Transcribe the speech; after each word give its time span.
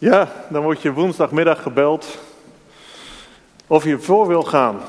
Ja, 0.00 0.28
dan 0.48 0.62
word 0.62 0.82
je 0.82 0.92
woensdagmiddag 0.92 1.62
gebeld 1.62 2.18
of 3.66 3.84
je 3.84 3.98
voor 3.98 4.26
wil 4.26 4.42
gaan. 4.42 4.80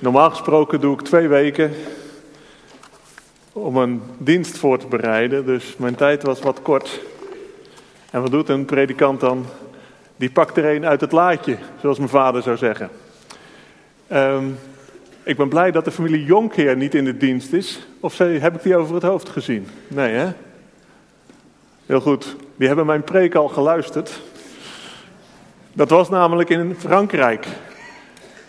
Normaal 0.00 0.30
gesproken 0.30 0.80
doe 0.80 0.94
ik 0.94 1.00
twee 1.00 1.28
weken 1.28 1.72
om 3.52 3.76
een 3.76 4.02
dienst 4.18 4.58
voor 4.58 4.78
te 4.78 4.86
bereiden, 4.86 5.46
dus 5.46 5.76
mijn 5.76 5.94
tijd 5.94 6.22
was 6.22 6.40
wat 6.40 6.62
kort. 6.62 7.00
En 8.10 8.22
wat 8.22 8.30
doet 8.30 8.48
een 8.48 8.64
predikant 8.64 9.20
dan? 9.20 9.46
Die 10.16 10.30
pakt 10.30 10.56
er 10.56 10.74
een 10.74 10.86
uit 10.86 11.00
het 11.00 11.12
laadje, 11.12 11.56
zoals 11.80 11.98
mijn 11.98 12.10
vader 12.10 12.42
zou 12.42 12.56
zeggen. 12.56 12.90
Ehm, 14.06 14.46
ik 15.22 15.36
ben 15.36 15.48
blij 15.48 15.70
dat 15.70 15.84
de 15.84 15.90
familie 15.90 16.24
Jonkheer 16.24 16.76
niet 16.76 16.94
in 16.94 17.04
de 17.04 17.16
dienst 17.16 17.52
is. 17.52 17.86
Of 18.00 18.18
heb 18.18 18.54
ik 18.54 18.62
die 18.62 18.76
over 18.76 18.94
het 18.94 19.04
hoofd 19.04 19.28
gezien? 19.28 19.66
Nee, 19.88 20.12
hè? 20.14 20.32
Heel 21.92 22.00
goed, 22.00 22.36
die 22.56 22.66
hebben 22.66 22.86
mijn 22.86 23.04
preek 23.04 23.34
al 23.34 23.48
geluisterd. 23.48 24.20
Dat 25.72 25.90
was 25.90 26.08
namelijk 26.08 26.48
in 26.48 26.74
Frankrijk. 26.78 27.46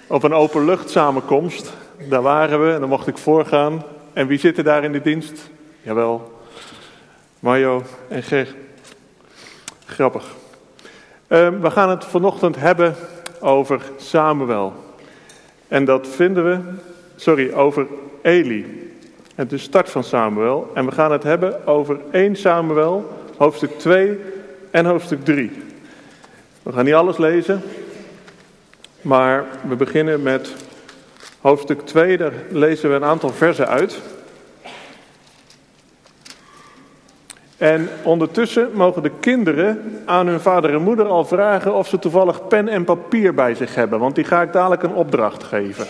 Op 0.08 0.24
een 0.24 0.34
openlucht-samenkomst. 0.34 1.74
Daar 2.10 2.22
waren 2.22 2.66
we 2.66 2.74
en 2.74 2.80
dan 2.80 2.90
mocht 2.90 3.08
ik 3.08 3.18
voorgaan. 3.18 3.84
En 4.14 4.28
wie 4.28 4.40
zitten 4.40 4.64
daar 4.64 4.84
in 4.84 4.92
de 4.92 5.02
dienst? 5.02 5.50
Jawel, 5.82 6.40
Mario 7.40 7.84
en 8.08 8.24
Ger. 8.24 8.56
Grappig. 9.86 10.26
Ehm, 11.28 11.60
we 11.60 11.72
gaan 11.72 11.90
het 11.90 12.06
vanochtend 12.06 12.56
hebben 12.56 12.96
over 13.40 13.82
Samuel. 13.98 14.74
En 15.68 15.86
dat 15.86 16.08
vinden 16.08 16.46
we, 16.46 16.60
sorry, 17.16 17.54
over 17.54 17.88
Eli. 18.22 18.92
En 19.36 19.48
de 19.48 19.58
start 19.58 19.90
van 19.90 20.04
Samuel. 20.04 20.72
En 20.74 20.86
we 20.86 20.92
gaan 20.92 21.12
het 21.12 21.24
hebben 21.24 21.68
over 21.68 22.00
1 22.12 22.36
Samuel 22.36 23.22
hoofdstuk 23.38 23.80
2 23.80 24.20
en 24.72 24.86
hoofdstuk 24.86 25.24
3. 25.24 25.52
We 26.64 26.72
gaan 26.72 26.86
niet 26.86 26.94
alles 26.94 27.18
lezen, 27.18 27.62
maar 29.02 29.46
we 29.68 29.76
beginnen 29.76 30.22
met 30.22 30.56
hoofdstuk 31.42 31.82
2. 31.82 32.18
Daar 32.18 32.34
lezen 32.50 32.90
we 32.90 32.96
een 32.96 33.04
aantal 33.04 33.30
versen 33.30 33.68
uit. 33.68 34.02
En 37.58 37.90
ondertussen 38.04 38.70
mogen 38.74 39.04
de 39.04 39.12
kinderen 39.20 40.02
aan 40.06 40.28
hun 40.28 40.40
vader 40.40 40.74
en 40.74 40.82
moeder 40.82 41.06
al 41.06 41.26
vragen 41.26 41.74
of 41.74 41.88
ze 41.88 42.00
toevallig 42.00 42.48
pen 42.48 42.68
en 42.68 42.84
papier 42.84 43.34
bij 43.34 43.56
zich 43.56 43.76
hebben, 43.76 44.00
want 44.00 44.16
die 44.16 44.24
ga 44.24 44.42
ik 44.42 44.54
dadelijk 44.54 44.84
een 44.84 44.94
opdracht 44.94 45.44
geven. 45.44 45.88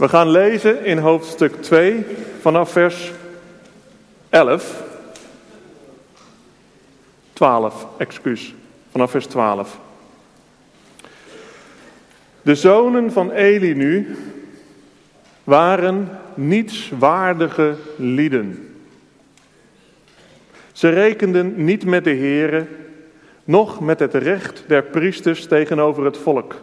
We 0.00 0.08
gaan 0.08 0.28
lezen 0.28 0.84
in 0.84 0.98
hoofdstuk 0.98 1.62
2 1.62 2.04
vanaf 2.40 2.72
vers 2.72 3.12
11. 4.28 4.82
12, 7.32 7.86
excuus. 7.96 8.54
Vanaf 8.90 9.10
vers 9.10 9.26
12. 9.26 9.78
De 12.42 12.54
zonen 12.54 13.12
van 13.12 13.30
Eli 13.30 13.74
nu 13.74 14.16
waren 15.44 16.08
nietswaardige 16.34 17.74
lieden. 17.96 18.76
Ze 20.72 20.88
rekenden 20.88 21.64
niet 21.64 21.84
met 21.84 22.04
de 22.04 22.14
Here, 22.14 22.66
noch 23.44 23.80
met 23.80 23.98
het 23.98 24.14
recht 24.14 24.64
der 24.66 24.82
priesters 24.82 25.46
tegenover 25.46 26.04
het 26.04 26.18
volk. 26.18 26.54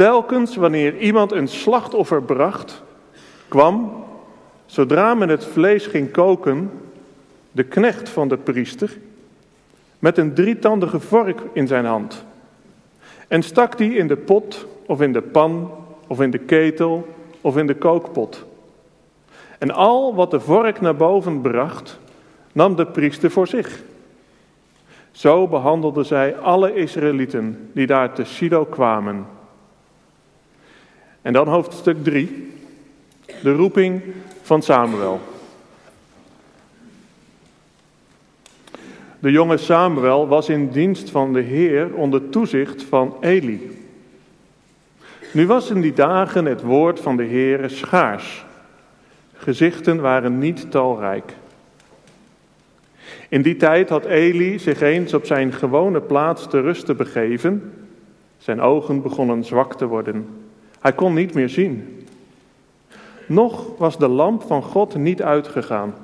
Telkens 0.00 0.56
wanneer 0.56 0.98
iemand 0.98 1.32
een 1.32 1.48
slachtoffer 1.48 2.22
bracht, 2.22 2.82
kwam, 3.48 4.04
zodra 4.66 5.14
men 5.14 5.28
het 5.28 5.44
vlees 5.44 5.86
ging 5.86 6.10
koken, 6.10 6.70
de 7.52 7.62
knecht 7.62 8.08
van 8.08 8.28
de 8.28 8.36
priester 8.36 8.98
met 9.98 10.18
een 10.18 10.34
drietandige 10.34 11.00
vork 11.00 11.40
in 11.52 11.66
zijn 11.66 11.84
hand 11.84 12.24
en 13.28 13.42
stak 13.42 13.78
die 13.78 13.94
in 13.94 14.06
de 14.06 14.16
pot 14.16 14.66
of 14.86 15.00
in 15.00 15.12
de 15.12 15.22
pan 15.22 15.70
of 16.06 16.20
in 16.20 16.30
de 16.30 16.38
ketel 16.38 17.08
of 17.40 17.56
in 17.56 17.66
de 17.66 17.74
kookpot. 17.74 18.44
En 19.58 19.70
al 19.70 20.14
wat 20.14 20.30
de 20.30 20.40
vork 20.40 20.80
naar 20.80 20.96
boven 20.96 21.40
bracht, 21.40 21.98
nam 22.52 22.76
de 22.76 22.86
priester 22.86 23.30
voor 23.30 23.46
zich. 23.46 23.82
Zo 25.10 25.48
behandelden 25.48 26.04
zij 26.04 26.36
alle 26.36 26.74
Israëlieten 26.74 27.70
die 27.72 27.86
daar 27.86 28.12
te 28.12 28.24
Silo 28.24 28.64
kwamen. 28.64 29.38
En 31.22 31.32
dan 31.32 31.48
hoofdstuk 31.48 32.04
3, 32.04 32.52
de 33.42 33.52
roeping 33.52 34.02
van 34.42 34.62
Samuel. 34.62 35.20
De 39.18 39.30
jonge 39.30 39.56
Samuel 39.56 40.28
was 40.28 40.48
in 40.48 40.68
dienst 40.68 41.10
van 41.10 41.32
de 41.32 41.40
Heer 41.40 41.94
onder 41.94 42.28
toezicht 42.28 42.82
van 42.82 43.16
Eli. 43.20 43.78
Nu 45.32 45.46
was 45.46 45.70
in 45.70 45.80
die 45.80 45.92
dagen 45.92 46.44
het 46.44 46.62
woord 46.62 47.00
van 47.00 47.16
de 47.16 47.22
Heer 47.22 47.70
schaars. 47.70 48.44
Gezichten 49.34 50.00
waren 50.00 50.38
niet 50.38 50.70
talrijk. 50.70 51.32
In 53.28 53.42
die 53.42 53.56
tijd 53.56 53.88
had 53.88 54.04
Eli 54.04 54.58
zich 54.58 54.80
eens 54.80 55.14
op 55.14 55.26
zijn 55.26 55.52
gewone 55.52 56.00
plaats 56.00 56.48
te 56.48 56.60
rusten 56.60 56.96
begeven. 56.96 57.72
Zijn 58.38 58.60
ogen 58.60 59.02
begonnen 59.02 59.44
zwak 59.44 59.74
te 59.74 59.86
worden. 59.86 60.39
Hij 60.80 60.92
kon 60.92 61.14
niet 61.14 61.34
meer 61.34 61.48
zien. 61.48 62.06
Nog 63.26 63.78
was 63.78 63.98
de 63.98 64.08
lamp 64.08 64.42
van 64.42 64.62
God 64.62 64.96
niet 64.96 65.22
uitgegaan. 65.22 65.94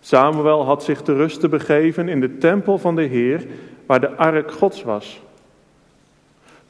Samuel 0.00 0.64
had 0.64 0.84
zich 0.84 1.02
te 1.02 1.14
rusten 1.14 1.50
begeven 1.50 2.08
in 2.08 2.20
de 2.20 2.38
tempel 2.38 2.78
van 2.78 2.96
de 2.96 3.02
Heer, 3.02 3.46
waar 3.86 4.00
de 4.00 4.16
ark 4.16 4.52
Gods 4.52 4.82
was. 4.82 5.20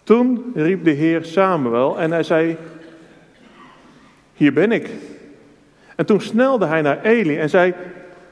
Toen 0.03 0.53
riep 0.55 0.84
de 0.84 0.91
Heer 0.91 1.25
Samuel 1.25 1.99
en 1.99 2.11
hij 2.11 2.23
zei: 2.23 2.57
Hier 4.34 4.53
ben 4.53 4.73
ik. 4.73 4.91
En 5.97 6.07
toen 6.07 6.21
snelde 6.21 6.67
hij 6.67 6.83
naar 6.83 7.03
Eli 7.03 7.39
en 7.39 7.51
zei: 7.51 7.75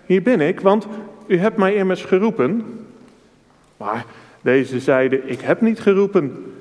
Hier 0.07 0.23
ben 0.23 0.41
ik, 0.41 0.61
want 0.61 0.87
u 1.27 1.39
hebt 1.39 1.57
mij 1.57 1.75
immers 1.75 2.05
geroepen. 2.05 2.65
Maar 3.77 4.05
deze 4.41 4.81
zeide: 4.81 5.23
Ik 5.23 5.41
heb 5.41 5.61
niet 5.61 5.81
geroepen. 5.81 6.55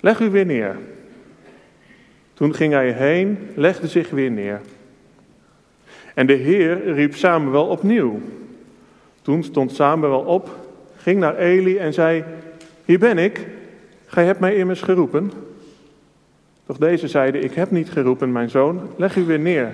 Leg 0.00 0.20
u 0.20 0.30
weer 0.30 0.46
neer. 0.46 0.76
Toen 2.40 2.54
ging 2.54 2.72
hij 2.72 2.92
heen, 2.92 3.38
legde 3.54 3.88
zich 3.88 4.10
weer 4.10 4.30
neer. 4.30 4.60
En 6.14 6.26
de 6.26 6.32
Heer 6.32 6.92
riep 6.92 7.14
Samuel 7.14 7.66
opnieuw. 7.66 8.20
Toen 9.22 9.44
stond 9.44 9.72
Samuel 9.72 10.20
op, 10.20 10.56
ging 10.96 11.18
naar 11.18 11.36
Eli 11.36 11.76
en 11.76 11.92
zei: 11.92 12.24
Hier 12.84 12.98
ben 12.98 13.18
ik, 13.18 13.46
gij 14.06 14.24
hebt 14.24 14.40
mij 14.40 14.54
immers 14.54 14.82
geroepen. 14.82 15.32
Doch 16.66 16.76
deze 16.76 17.08
zeide: 17.08 17.38
Ik 17.38 17.54
heb 17.54 17.70
niet 17.70 17.90
geroepen, 17.90 18.32
mijn 18.32 18.50
zoon, 18.50 18.80
leg 18.96 19.16
u 19.16 19.24
weer 19.24 19.40
neer. 19.40 19.72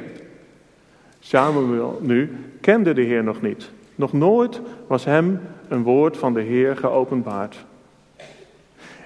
Samuel 1.20 1.98
nu 2.02 2.36
kende 2.60 2.92
de 2.92 3.02
Heer 3.02 3.24
nog 3.24 3.42
niet. 3.42 3.70
Nog 3.94 4.12
nooit 4.12 4.60
was 4.86 5.04
hem 5.04 5.40
een 5.68 5.82
woord 5.82 6.16
van 6.16 6.34
de 6.34 6.42
Heer 6.42 6.76
geopenbaard. 6.76 7.64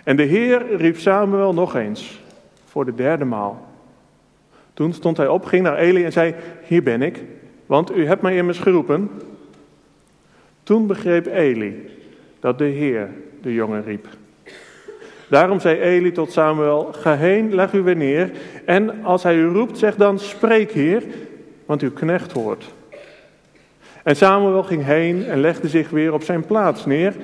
En 0.04 0.16
de 0.16 0.22
Heer 0.22 0.76
riep 0.76 0.98
Samuel 0.98 1.54
nog 1.54 1.74
eens 1.74 2.20
voor 2.70 2.84
de 2.84 2.94
derde 2.94 3.24
maal. 3.24 3.66
Toen 4.74 4.92
stond 4.92 5.16
hij 5.16 5.28
op, 5.28 5.44
ging 5.44 5.62
naar 5.62 5.76
Eli 5.76 6.04
en 6.04 6.12
zei: 6.12 6.34
Hier 6.64 6.82
ben 6.82 7.02
ik, 7.02 7.22
want 7.66 7.96
u 7.96 8.06
hebt 8.06 8.22
mij 8.22 8.36
immers 8.36 8.58
geroepen. 8.58 9.10
Toen 10.62 10.86
begreep 10.86 11.26
Eli 11.26 11.88
dat 12.40 12.58
de 12.58 12.64
Heer 12.64 13.08
de 13.42 13.54
jongen 13.54 13.84
riep. 13.84 14.06
Daarom 15.28 15.60
zei 15.60 15.80
Eli 15.80 16.12
tot 16.12 16.32
Samuel: 16.32 16.92
Ga 16.92 17.16
heen, 17.16 17.54
leg 17.54 17.72
u 17.72 17.82
weer 17.82 17.96
neer. 17.96 18.30
En 18.64 19.04
als 19.04 19.22
hij 19.22 19.36
u 19.36 19.46
roept, 19.46 19.78
zeg 19.78 19.96
dan: 19.96 20.18
Spreek, 20.18 20.70
Heer, 20.72 21.02
want 21.66 21.82
uw 21.82 21.92
knecht 21.92 22.32
hoort. 22.32 22.74
En 24.02 24.16
Samuel 24.16 24.62
ging 24.62 24.84
heen 24.84 25.24
en 25.24 25.40
legde 25.40 25.68
zich 25.68 25.90
weer 25.90 26.12
op 26.12 26.22
zijn 26.22 26.46
plaats 26.46 26.86
neer. 26.86 27.14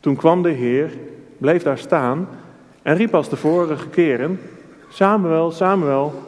Toen 0.00 0.16
kwam 0.16 0.42
de 0.42 0.50
Heer, 0.50 0.90
bleef 1.38 1.62
daar 1.62 1.78
staan 1.78 2.28
en 2.82 2.96
riep 2.96 3.14
als 3.14 3.28
de 3.28 3.36
vorige 3.36 3.88
keren: 3.88 4.40
Samuel, 4.88 5.50
Samuel. 5.50 6.22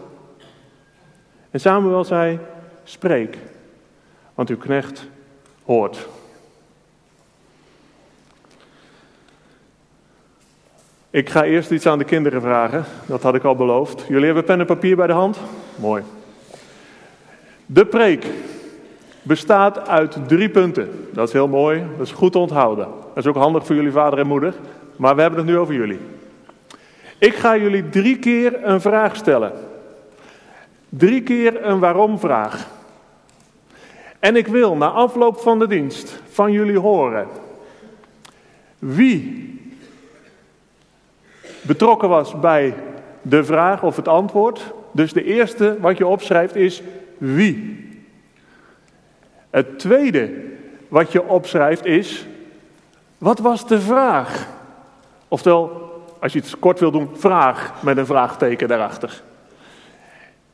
En 1.50 1.60
Samuel 1.60 2.04
zei: 2.04 2.38
Spreek, 2.84 3.38
want 4.34 4.48
uw 4.48 4.58
knecht 4.58 5.08
hoort. 5.64 6.08
Ik 11.10 11.30
ga 11.30 11.44
eerst 11.44 11.70
iets 11.70 11.86
aan 11.86 11.98
de 11.98 12.04
kinderen 12.04 12.40
vragen. 12.40 12.84
Dat 13.06 13.22
had 13.22 13.34
ik 13.34 13.44
al 13.44 13.56
beloofd. 13.56 14.04
Jullie 14.08 14.24
hebben 14.24 14.44
pen 14.44 14.60
en 14.60 14.66
papier 14.66 14.96
bij 14.96 15.06
de 15.06 15.12
hand? 15.12 15.38
Mooi. 15.76 16.02
De 17.66 17.86
preek 17.86 18.26
bestaat 19.22 19.88
uit 19.88 20.16
drie 20.28 20.48
punten. 20.48 21.08
Dat 21.12 21.26
is 21.28 21.32
heel 21.32 21.48
mooi. 21.48 21.84
Dat 21.96 22.06
is 22.06 22.12
goed 22.12 22.32
te 22.32 22.38
onthouden. 22.38 22.88
Dat 23.14 23.24
is 23.24 23.26
ook 23.26 23.36
handig 23.36 23.66
voor 23.66 23.74
jullie 23.74 23.92
vader 23.92 24.18
en 24.18 24.26
moeder. 24.26 24.54
Maar 24.96 25.14
we 25.14 25.20
hebben 25.20 25.38
het 25.40 25.48
nu 25.48 25.58
over 25.58 25.74
jullie. 25.74 26.00
Ik 27.24 27.34
ga 27.34 27.56
jullie 27.56 27.88
drie 27.88 28.18
keer 28.18 28.64
een 28.64 28.80
vraag 28.80 29.16
stellen. 29.16 29.52
Drie 30.88 31.22
keer 31.22 31.64
een 31.64 31.78
waarom-vraag. 31.78 32.68
En 34.18 34.36
ik 34.36 34.46
wil 34.46 34.76
na 34.76 34.88
afloop 34.88 35.38
van 35.38 35.58
de 35.58 35.68
dienst 35.68 36.20
van 36.30 36.52
jullie 36.52 36.78
horen 36.78 37.28
wie 38.78 39.52
betrokken 41.62 42.08
was 42.08 42.40
bij 42.40 42.74
de 43.22 43.44
vraag 43.44 43.82
of 43.82 43.96
het 43.96 44.08
antwoord. 44.08 44.72
Dus 44.92 45.12
de 45.12 45.24
eerste 45.24 45.76
wat 45.80 45.98
je 45.98 46.06
opschrijft 46.06 46.56
is 46.56 46.82
wie. 47.18 47.88
Het 49.50 49.78
tweede 49.78 50.44
wat 50.88 51.12
je 51.12 51.28
opschrijft 51.28 51.84
is 51.84 52.26
wat 53.18 53.38
was 53.38 53.66
de 53.66 53.80
vraag? 53.80 54.48
Oftewel, 55.28 55.84
als 56.24 56.32
je 56.32 56.38
het 56.38 56.58
kort 56.58 56.80
wil 56.80 56.90
doen, 56.90 57.08
vraag 57.12 57.82
met 57.82 57.96
een 57.96 58.06
vraagteken 58.06 58.68
daarachter. 58.68 59.22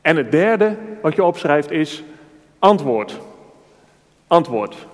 En 0.01 0.15
het 0.15 0.31
derde 0.31 0.77
wat 1.01 1.15
je 1.15 1.23
opschrijft 1.23 1.71
is 1.71 2.03
antwoord. 2.59 3.19
Antwoord. 4.27 4.87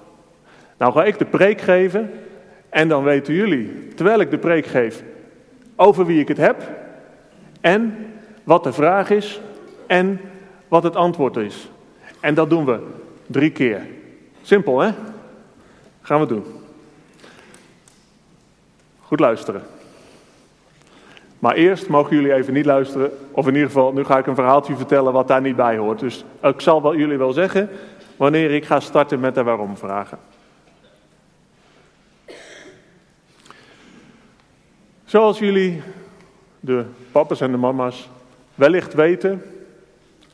Nou 0.77 0.94
ga 0.94 1.03
ik 1.03 1.18
de 1.18 1.25
preek 1.25 1.62
geven 1.62 2.12
en 2.69 2.88
dan 2.88 3.03
weten 3.03 3.33
jullie, 3.33 3.88
terwijl 3.95 4.19
ik 4.19 4.29
de 4.29 4.38
preek 4.38 4.65
geef, 4.65 5.03
over 5.75 6.06
wie 6.06 6.19
ik 6.19 6.27
het 6.27 6.38
heb 6.38 6.69
en 7.62 8.12
wat 8.44 8.63
de 8.63 8.73
vraag 8.73 9.09
is 9.09 9.39
en 9.88 10.21
wat 10.68 10.83
het 10.83 10.95
antwoord 10.95 11.35
is. 11.35 11.69
En 12.19 12.33
dat 12.33 12.50
doen 12.50 12.65
we 12.65 12.88
drie 13.27 13.51
keer. 13.51 13.88
Simpel 14.41 14.80
hè? 14.80 14.91
Gaan 16.01 16.19
we 16.19 16.25
doen. 16.25 16.45
Goed 19.01 19.19
luisteren. 19.19 19.76
Maar 21.39 21.56
eerst 21.56 21.88
mogen 21.88 22.16
jullie 22.16 22.34
even 22.34 22.54
niet 22.54 22.66
luisteren, 22.66 23.12
of 23.31 23.48
in 23.48 23.54
ieder 23.54 23.68
geval, 23.68 23.94
nu 23.94 24.04
ga 24.04 24.18
ik 24.18 24.28
een 24.28 24.36
verhaaltje 24.36 24.75
vertellen 24.75 25.13
wat 25.13 25.28
daar 25.28 25.42
niet 25.42 25.56
bij 25.56 25.78
hoort. 25.78 26.00
Dus 26.00 26.25
ik 26.42 26.62
zal 26.62 26.81
wel, 26.81 26.95
jullie 26.95 27.18
wel 27.18 27.34
zeggen 27.34 27.69
wanneer 28.16 28.51
ik 28.51 28.66
ga 28.66 28.80
starten 28.80 29.19
met 29.19 29.36
de 29.36 29.44
waarom 29.44 29.78
vragen. 29.78 30.18
Zoals 35.06 35.39
jullie, 35.39 35.81
de 36.60 36.86
papa's 37.12 37.42
en 37.42 37.51
de 37.51 37.57
mama's, 37.57 38.10
wellicht 38.56 38.94
weten, 38.94 39.44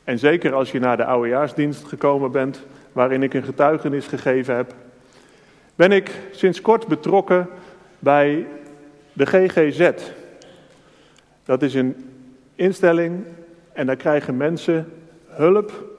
en 0.03 0.19
zeker 0.19 0.53
als 0.53 0.71
je 0.71 0.79
naar 0.79 0.97
de 0.97 1.05
oudejaarsdienst 1.05 1.85
gekomen 1.85 2.31
bent, 2.31 2.63
waarin 2.91 3.23
ik 3.23 3.33
een 3.33 3.43
getuigenis 3.43 4.07
gegeven 4.07 4.55
heb, 4.55 4.73
ben 5.75 5.91
ik 5.91 6.11
sinds 6.31 6.61
kort 6.61 6.87
betrokken 6.87 7.49
bij 7.99 8.47
de 9.13 9.25
GGZ. 9.25 9.91
Dat 11.45 11.61
is 11.61 11.73
een 11.73 12.09
instelling 12.55 13.25
en 13.73 13.85
daar 13.85 13.95
krijgen 13.95 14.37
mensen 14.37 14.93
hulp 15.27 15.91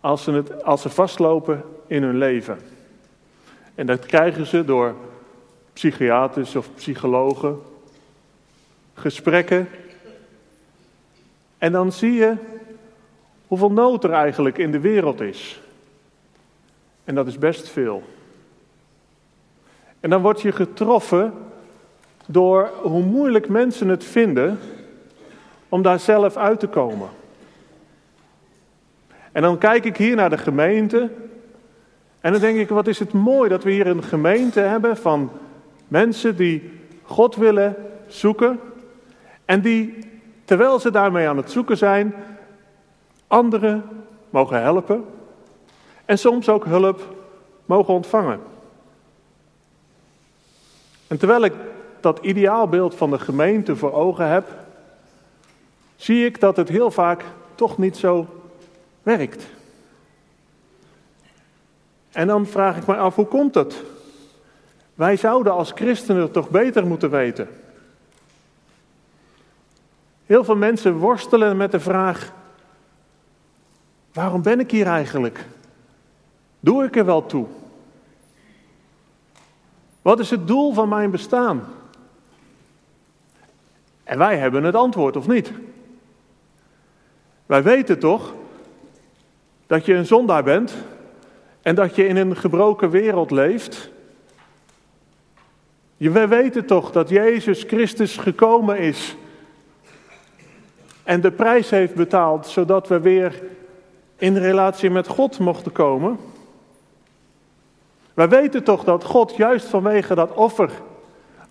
als 0.00 0.22
ze, 0.22 0.32
het, 0.32 0.64
als 0.64 0.82
ze 0.82 0.88
vastlopen 0.88 1.62
in 1.86 2.02
hun 2.02 2.18
leven. 2.18 2.58
En 3.74 3.86
dat 3.86 4.06
krijgen 4.06 4.46
ze 4.46 4.64
door 4.64 4.94
psychiaters 5.72 6.56
of 6.56 6.74
psychologen, 6.74 7.58
gesprekken. 8.94 9.68
En 11.58 11.72
dan 11.72 11.92
zie 11.92 12.12
je 12.12 12.34
hoeveel 13.46 13.70
nood 13.72 14.04
er 14.04 14.12
eigenlijk 14.12 14.58
in 14.58 14.72
de 14.72 14.80
wereld 14.80 15.20
is. 15.20 15.60
En 17.04 17.14
dat 17.14 17.26
is 17.26 17.38
best 17.38 17.68
veel. 17.68 18.02
En 20.00 20.10
dan 20.10 20.22
word 20.22 20.40
je 20.40 20.52
getroffen 20.52 21.32
door 22.26 22.70
hoe 22.82 23.02
moeilijk 23.02 23.48
mensen 23.48 23.88
het 23.88 24.04
vinden 24.04 24.58
om 25.68 25.82
daar 25.82 26.00
zelf 26.00 26.36
uit 26.36 26.60
te 26.60 26.66
komen. 26.66 27.08
En 29.32 29.42
dan 29.42 29.58
kijk 29.58 29.84
ik 29.84 29.96
hier 29.96 30.16
naar 30.16 30.30
de 30.30 30.38
gemeente 30.38 31.10
en 32.20 32.32
dan 32.32 32.40
denk 32.40 32.58
ik, 32.58 32.68
wat 32.68 32.86
is 32.86 32.98
het 32.98 33.12
mooi 33.12 33.48
dat 33.48 33.64
we 33.64 33.70
hier 33.70 33.86
een 33.86 34.02
gemeente 34.02 34.60
hebben 34.60 34.96
van 34.96 35.30
mensen 35.88 36.36
die 36.36 36.70
God 37.02 37.36
willen 37.36 37.76
zoeken 38.06 38.60
en 39.44 39.60
die, 39.60 39.98
terwijl 40.44 40.78
ze 40.78 40.90
daarmee 40.90 41.28
aan 41.28 41.36
het 41.36 41.50
zoeken 41.50 41.76
zijn, 41.76 42.14
anderen 43.26 43.84
mogen 44.30 44.62
helpen 44.62 45.04
en 46.04 46.18
soms 46.18 46.48
ook 46.48 46.64
hulp 46.64 47.14
mogen 47.66 47.94
ontvangen. 47.94 48.40
En 51.06 51.18
terwijl 51.18 51.44
ik 51.44 51.52
dat 52.04 52.18
ideaalbeeld 52.18 52.94
van 52.94 53.10
de 53.10 53.18
gemeente 53.18 53.76
voor 53.76 53.92
ogen 53.92 54.28
heb, 54.28 54.54
zie 55.96 56.24
ik 56.24 56.40
dat 56.40 56.56
het 56.56 56.68
heel 56.68 56.90
vaak 56.90 57.24
toch 57.54 57.78
niet 57.78 57.96
zo 57.96 58.26
werkt. 59.02 59.46
En 62.12 62.26
dan 62.26 62.46
vraag 62.46 62.76
ik 62.76 62.86
me 62.86 62.96
af, 62.96 63.14
hoe 63.14 63.26
komt 63.26 63.54
het? 63.54 63.82
Wij 64.94 65.16
zouden 65.16 65.52
als 65.52 65.72
christenen 65.74 66.30
toch 66.30 66.50
beter 66.50 66.86
moeten 66.86 67.10
weten. 67.10 67.48
Heel 70.26 70.44
veel 70.44 70.56
mensen 70.56 70.96
worstelen 70.96 71.56
met 71.56 71.70
de 71.70 71.80
vraag: 71.80 72.32
waarom 74.12 74.42
ben 74.42 74.60
ik 74.60 74.70
hier 74.70 74.86
eigenlijk? 74.86 75.46
Doe 76.60 76.84
ik 76.84 76.96
er 76.96 77.04
wel 77.04 77.26
toe? 77.26 77.46
Wat 80.02 80.18
is 80.18 80.30
het 80.30 80.46
doel 80.46 80.72
van 80.72 80.88
mijn 80.88 81.10
bestaan? 81.10 81.62
En 84.04 84.18
wij 84.18 84.36
hebben 84.36 84.64
het 84.64 84.74
antwoord, 84.74 85.16
of 85.16 85.26
niet? 85.26 85.52
Wij 87.46 87.62
weten 87.62 87.98
toch 87.98 88.34
dat 89.66 89.84
je 89.86 89.94
een 89.94 90.06
zondaar 90.06 90.42
bent 90.42 90.74
en 91.62 91.74
dat 91.74 91.96
je 91.96 92.06
in 92.06 92.16
een 92.16 92.36
gebroken 92.36 92.90
wereld 92.90 93.30
leeft. 93.30 93.90
Wij 95.96 96.28
weten 96.28 96.66
toch 96.66 96.92
dat 96.92 97.08
Jezus 97.08 97.62
Christus 97.62 98.16
gekomen 98.16 98.78
is 98.78 99.16
en 101.04 101.20
de 101.20 101.30
prijs 101.30 101.70
heeft 101.70 101.94
betaald 101.94 102.46
zodat 102.46 102.88
we 102.88 103.00
weer 103.00 103.42
in 104.16 104.36
relatie 104.36 104.90
met 104.90 105.06
God 105.06 105.38
mochten 105.38 105.72
komen. 105.72 106.18
Wij 108.14 108.28
weten 108.28 108.64
toch 108.64 108.84
dat 108.84 109.04
God 109.04 109.36
juist 109.36 109.66
vanwege 109.66 110.14
dat 110.14 110.32
offer, 110.32 110.70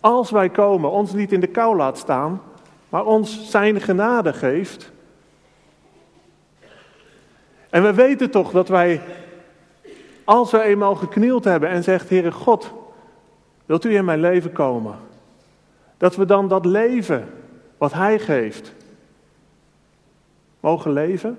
als 0.04 0.32
wij 0.32 0.50
komen, 0.50 0.92
ons 0.92 1.14
niet 1.14 1.32
in 1.32 1.40
de 1.40 1.48
kou 1.48 1.76
laat 1.76 1.98
staan, 1.98 2.42
maar 2.90 3.06
ons 3.06 3.50
zijn 3.50 3.82
genade 3.82 4.34
geeft. 4.34 4.92
En 7.70 7.84
we 7.84 7.94
weten 7.94 8.32
toch 8.32 8.52
dat 8.52 8.68
wij, 8.68 9.02
als 10.24 10.52
we 10.52 10.62
eenmaal 10.62 10.96
geknield 10.96 11.44
hebben 11.44 11.70
en 11.70 11.84
zegt, 11.84 12.10
Heere 12.10 12.32
God, 12.32 12.72
wilt 13.66 13.86
u 13.86 13.96
in 13.96 14.06
mijn 14.06 14.20
leven 14.20 14.52
komen? 14.52 14.96
Dat 15.98 16.16
we 16.16 16.26
dan 16.26 16.48
dat 16.48 16.66
leven 16.66 17.30
wat 17.78 17.94
Hij 17.94 18.20
geeft, 18.20 18.74
mogen 20.60 20.92
leven? 20.92 21.38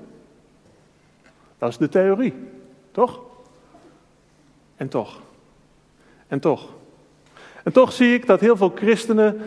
Dat 1.59 1.69
is 1.69 1.79
de 1.79 1.89
theorie, 1.89 2.35
toch? 2.91 3.21
En 4.77 4.89
toch. 4.89 5.21
En 6.27 6.41
toch. 6.41 6.83
En 7.65 7.73
toch 7.73 7.93
zie 7.93 8.15
ik 8.15 8.27
dat 8.27 8.41
heel 8.41 8.57
veel 8.57 8.73
christenen 8.75 9.41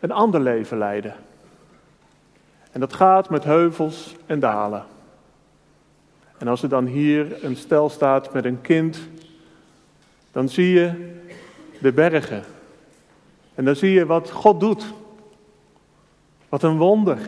een 0.00 0.10
ander 0.10 0.40
leven 0.40 0.78
leiden. 0.78 1.14
En 2.72 2.80
dat 2.80 2.92
gaat 2.92 3.30
met 3.30 3.44
heuvels 3.44 4.14
en 4.26 4.40
dalen. 4.40 4.84
En 6.38 6.48
als 6.48 6.62
er 6.62 6.68
dan 6.68 6.86
hier 6.86 7.44
een 7.44 7.56
stel 7.56 7.88
staat 7.88 8.32
met 8.32 8.44
een 8.44 8.60
kind, 8.60 8.98
dan 10.32 10.48
zie 10.48 10.70
je 10.70 11.14
de 11.80 11.92
bergen. 11.92 12.44
En 13.54 13.64
dan 13.64 13.76
zie 13.76 13.92
je 13.92 14.06
wat 14.06 14.30
God 14.30 14.60
doet. 14.60 14.84
Wat 16.48 16.62
een 16.62 16.76
wonder. 16.76 17.18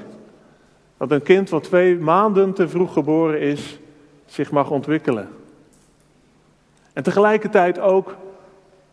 Dat 0.97 1.11
een 1.11 1.23
kind 1.23 1.50
wat 1.50 1.62
twee 1.62 1.97
maanden 1.97 2.52
te 2.52 2.68
vroeg 2.68 2.92
geboren 2.92 3.40
is, 3.40 3.78
zich 4.26 4.50
mag 4.50 4.71
ontwikkelen. 4.71 5.28
En 6.92 7.02
tegelijkertijd 7.02 7.78
ook 7.78 8.16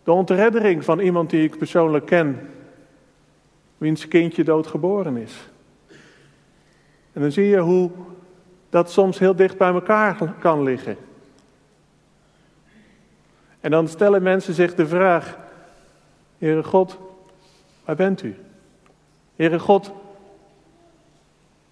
de 0.06 0.12
ontreddering 0.12 0.84
van 0.84 1.00
iemand 1.00 1.30
die 1.30 1.44
ik 1.44 1.58
persoonlijk 1.58 2.06
ken, 2.06 2.50
wiens 3.78 4.08
kindje 4.08 4.44
doodgeboren 4.44 5.18
is. 5.18 5.50
En 7.14 7.22
dan 7.22 7.32
zie 7.32 7.46
je 7.46 7.60
hoe 7.60 7.92
dat 8.70 8.92
soms 8.92 9.20
heel 9.20 9.36
dicht 9.36 9.58
bij 9.58 9.74
elkaar 9.74 10.34
kan 10.40 10.64
liggen. 10.64 10.98
En 13.60 13.72
dan 13.72 13.88
stellen 13.88 14.24
mensen 14.24 14.54
zich 14.54 14.76
de 14.76 14.88
vraag: 14.88 15.38
Heere 16.38 16.64
God, 16.64 16.98
waar 17.86 17.96
bent 17.96 18.24
u? 18.24 18.36
Heere 19.36 19.60
God, 19.60 19.92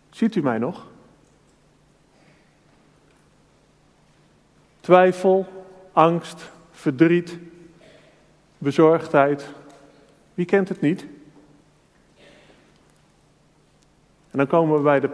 ziet 0.10 0.36
u 0.36 0.42
mij 0.42 0.58
nog? 0.58 0.88
Twijfel, 4.80 5.48
angst, 5.92 6.52
verdriet, 6.72 7.40
bezorgdheid. 8.64 9.48
Wie 10.34 10.46
kent 10.46 10.70
het 10.70 10.82
niet? 10.82 11.06
En 14.32 14.38
dan 14.40 14.48
komen 14.48 14.76
we 14.76 14.82
bij 14.82 15.00
de 15.00 15.10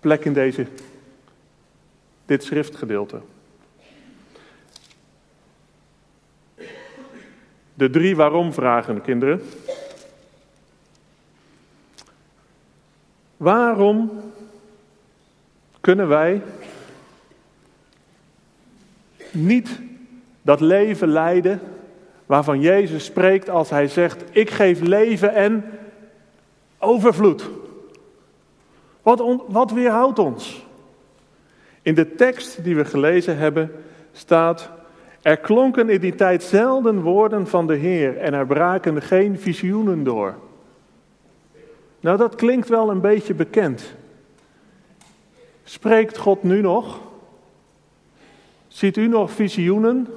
plek 0.00 0.24
in 0.24 0.32
deze, 0.32 0.66
dit 2.26 2.44
schriftgedeelte. 2.44 3.20
De 7.74 7.90
drie 7.90 8.16
waarom-vragen, 8.16 9.02
kinderen. 9.02 9.42
Waarom 13.36 14.20
kunnen 15.80 16.08
wij 16.08 16.42
niet 19.30 19.80
dat 20.42 20.60
leven 20.60 21.08
leiden 21.08 21.60
waarvan 22.32 22.60
Jezus 22.60 23.04
spreekt 23.04 23.48
als 23.48 23.70
hij 23.70 23.88
zegt: 23.88 24.24
Ik 24.30 24.50
geef 24.50 24.80
leven 24.80 25.34
en 25.34 25.64
overvloed? 26.78 27.50
Wat, 29.02 29.42
wat 29.48 29.70
weerhoudt 29.70 30.18
ons? 30.18 30.66
In 31.82 31.94
de 31.94 32.14
tekst 32.14 32.64
die 32.64 32.76
we 32.76 32.84
gelezen 32.84 33.36
hebben 33.36 33.70
staat: 34.12 34.70
Er 35.22 35.36
klonken 35.36 35.88
in 35.88 36.00
die 36.00 36.14
tijd 36.14 36.42
zelden 36.42 37.00
woorden 37.00 37.46
van 37.46 37.66
de 37.66 37.74
Heer 37.74 38.16
en 38.16 38.34
er 38.34 38.46
braken 38.46 39.02
geen 39.02 39.38
visioenen 39.38 40.04
door. 40.04 40.34
Nou, 42.00 42.16
dat 42.16 42.34
klinkt 42.34 42.68
wel 42.68 42.90
een 42.90 43.00
beetje 43.00 43.34
bekend. 43.34 43.94
Spreekt 45.64 46.18
God 46.18 46.42
nu 46.42 46.60
nog? 46.60 47.00
Ziet 48.68 48.96
u 48.96 49.06
nog 49.06 49.30
visioenen? 49.30 50.08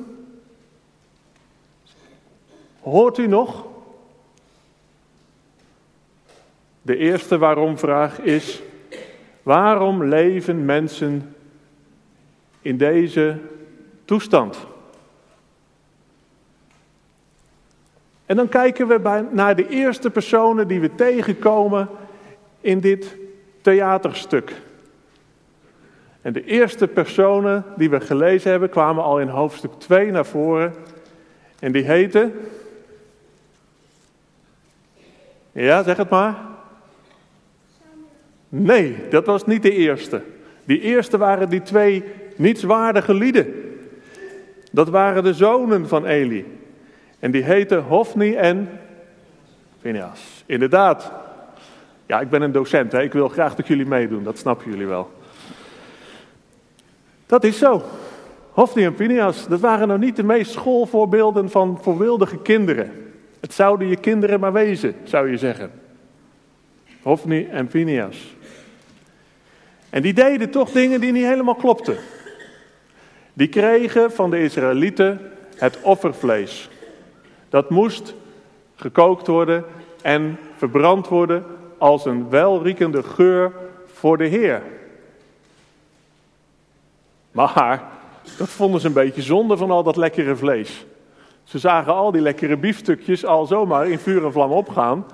Hoort 2.85 3.17
u 3.17 3.27
nog? 3.27 3.65
De 6.81 6.97
eerste 6.97 7.37
waarom-vraag 7.37 8.19
is: 8.19 8.61
waarom 9.43 10.03
leven 10.03 10.65
mensen 10.65 11.35
in 12.61 12.77
deze 12.77 13.37
toestand? 14.05 14.57
En 18.25 18.35
dan 18.35 18.49
kijken 18.49 18.87
we 18.87 19.27
naar 19.31 19.55
de 19.55 19.67
eerste 19.67 20.09
personen 20.09 20.67
die 20.67 20.79
we 20.79 20.95
tegenkomen 20.95 21.89
in 22.61 22.79
dit 22.79 23.17
theaterstuk. 23.61 24.53
En 26.21 26.33
de 26.33 26.43
eerste 26.43 26.87
personen 26.87 27.65
die 27.75 27.89
we 27.89 27.99
gelezen 27.99 28.51
hebben 28.51 28.69
kwamen 28.69 29.03
al 29.03 29.19
in 29.19 29.27
hoofdstuk 29.27 29.73
2 29.73 30.11
naar 30.11 30.25
voren. 30.25 30.73
En 31.59 31.71
die 31.71 31.83
heten. 31.83 32.33
Ja, 35.55 35.83
zeg 35.83 35.97
het 35.97 36.09
maar. 36.09 36.35
Nee, 38.49 38.95
dat 39.09 39.25
was 39.25 39.45
niet 39.45 39.63
de 39.63 39.71
eerste. 39.71 40.21
Die 40.63 40.79
eerste 40.81 41.17
waren 41.17 41.49
die 41.49 41.61
twee 41.61 42.03
nietswaardige 42.35 43.13
lieden. 43.13 43.53
Dat 44.71 44.89
waren 44.89 45.23
de 45.23 45.33
zonen 45.33 45.87
van 45.87 46.05
Eli. 46.05 46.59
En 47.19 47.31
die 47.31 47.43
heten 47.43 47.83
Hofni 47.83 48.35
en 48.35 48.69
Phineas. 49.81 50.43
Inderdaad. 50.45 51.11
Ja, 52.05 52.19
ik 52.19 52.29
ben 52.29 52.41
een 52.41 52.51
docent. 52.51 52.91
Hè? 52.91 53.01
Ik 53.01 53.13
wil 53.13 53.29
graag 53.29 53.55
dat 53.55 53.67
jullie 53.67 53.85
meedoen. 53.85 54.23
Dat 54.23 54.37
snappen 54.37 54.71
jullie 54.71 54.87
wel. 54.87 55.11
Dat 57.25 57.43
is 57.43 57.57
zo. 57.57 57.83
Hofni 58.51 58.85
en 58.85 58.95
Phineas, 58.95 59.47
dat 59.47 59.59
waren 59.59 59.87
nou 59.87 59.99
niet 59.99 60.15
de 60.15 60.23
meest 60.23 60.51
schoolvoorbeelden 60.51 61.49
van 61.49 61.79
voorbeeldige 61.81 62.37
kinderen. 62.37 63.04
Het 63.45 63.53
zouden 63.53 63.87
je 63.87 63.95
kinderen 63.95 64.39
maar 64.39 64.53
wezen, 64.53 64.95
zou 65.03 65.31
je 65.31 65.37
zeggen. 65.37 65.71
Hofni 67.01 67.45
en 67.45 67.69
Phineas. 67.69 68.35
En 69.89 70.01
die 70.01 70.13
deden 70.13 70.49
toch 70.49 70.71
dingen 70.71 71.01
die 71.01 71.11
niet 71.11 71.25
helemaal 71.25 71.55
klopten. 71.55 71.97
Die 73.33 73.47
kregen 73.47 74.11
van 74.11 74.29
de 74.29 74.39
Israëlieten 74.39 75.31
het 75.55 75.81
offervlees. 75.81 76.69
Dat 77.49 77.69
moest 77.69 78.15
gekookt 78.75 79.27
worden 79.27 79.65
en 80.01 80.39
verbrand 80.57 81.07
worden 81.07 81.45
als 81.77 82.05
een 82.05 82.29
welriekende 82.29 83.03
geur 83.03 83.51
voor 83.85 84.17
de 84.17 84.27
Heer. 84.27 84.61
Maar 87.31 87.83
dat 88.37 88.49
vonden 88.49 88.81
ze 88.81 88.87
een 88.87 88.93
beetje 88.93 89.21
zonde 89.21 89.57
van 89.57 89.71
al 89.71 89.83
dat 89.83 89.95
lekkere 89.95 90.35
vlees. 90.35 90.85
Ze 91.45 91.59
zagen 91.59 91.93
al 91.93 92.11
die 92.11 92.21
lekkere 92.21 92.57
biefstukjes 92.57 93.25
al 93.25 93.45
zomaar 93.45 93.87
in 93.87 93.99
vuur 93.99 94.25
en 94.25 94.31
vlam 94.31 94.51
opgaan. 94.51 95.05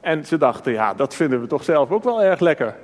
En 0.00 0.26
ze 0.26 0.38
dachten, 0.38 0.72
ja, 0.72 0.94
dat 0.94 1.14
vinden 1.14 1.40
we 1.40 1.46
toch 1.46 1.64
zelf 1.64 1.90
ook 1.90 2.04
wel 2.04 2.22
erg 2.22 2.40
lekker. 2.40 2.76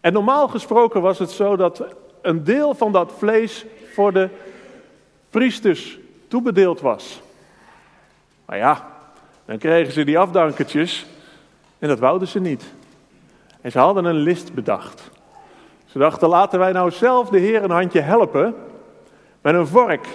En 0.00 0.12
normaal 0.12 0.48
gesproken 0.48 1.02
was 1.02 1.18
het 1.18 1.30
zo 1.30 1.56
dat 1.56 1.84
een 2.22 2.44
deel 2.44 2.74
van 2.74 2.92
dat 2.92 3.12
vlees 3.18 3.64
voor 3.92 4.12
de 4.12 4.28
priesters 5.30 5.98
toebedeeld 6.28 6.80
was. 6.80 7.20
Maar 8.44 8.56
ja, 8.56 8.86
dan 9.44 9.58
kregen 9.58 9.92
ze 9.92 10.04
die 10.04 10.18
afdankertjes 10.18 11.06
en 11.78 11.88
dat 11.88 11.98
wouden 11.98 12.28
ze 12.28 12.40
niet. 12.40 12.64
En 13.60 13.70
ze 13.70 13.78
hadden 13.78 14.04
een 14.04 14.14
list 14.14 14.54
bedacht. 14.54 15.10
Ze 15.84 15.98
dachten, 15.98 16.28
laten 16.28 16.58
wij 16.58 16.72
nou 16.72 16.90
zelf 16.90 17.28
de 17.28 17.38
Heer 17.38 17.62
een 17.62 17.70
handje 17.70 18.00
helpen 18.00 18.54
met 19.40 19.54
een 19.54 19.66
vork. 19.66 20.06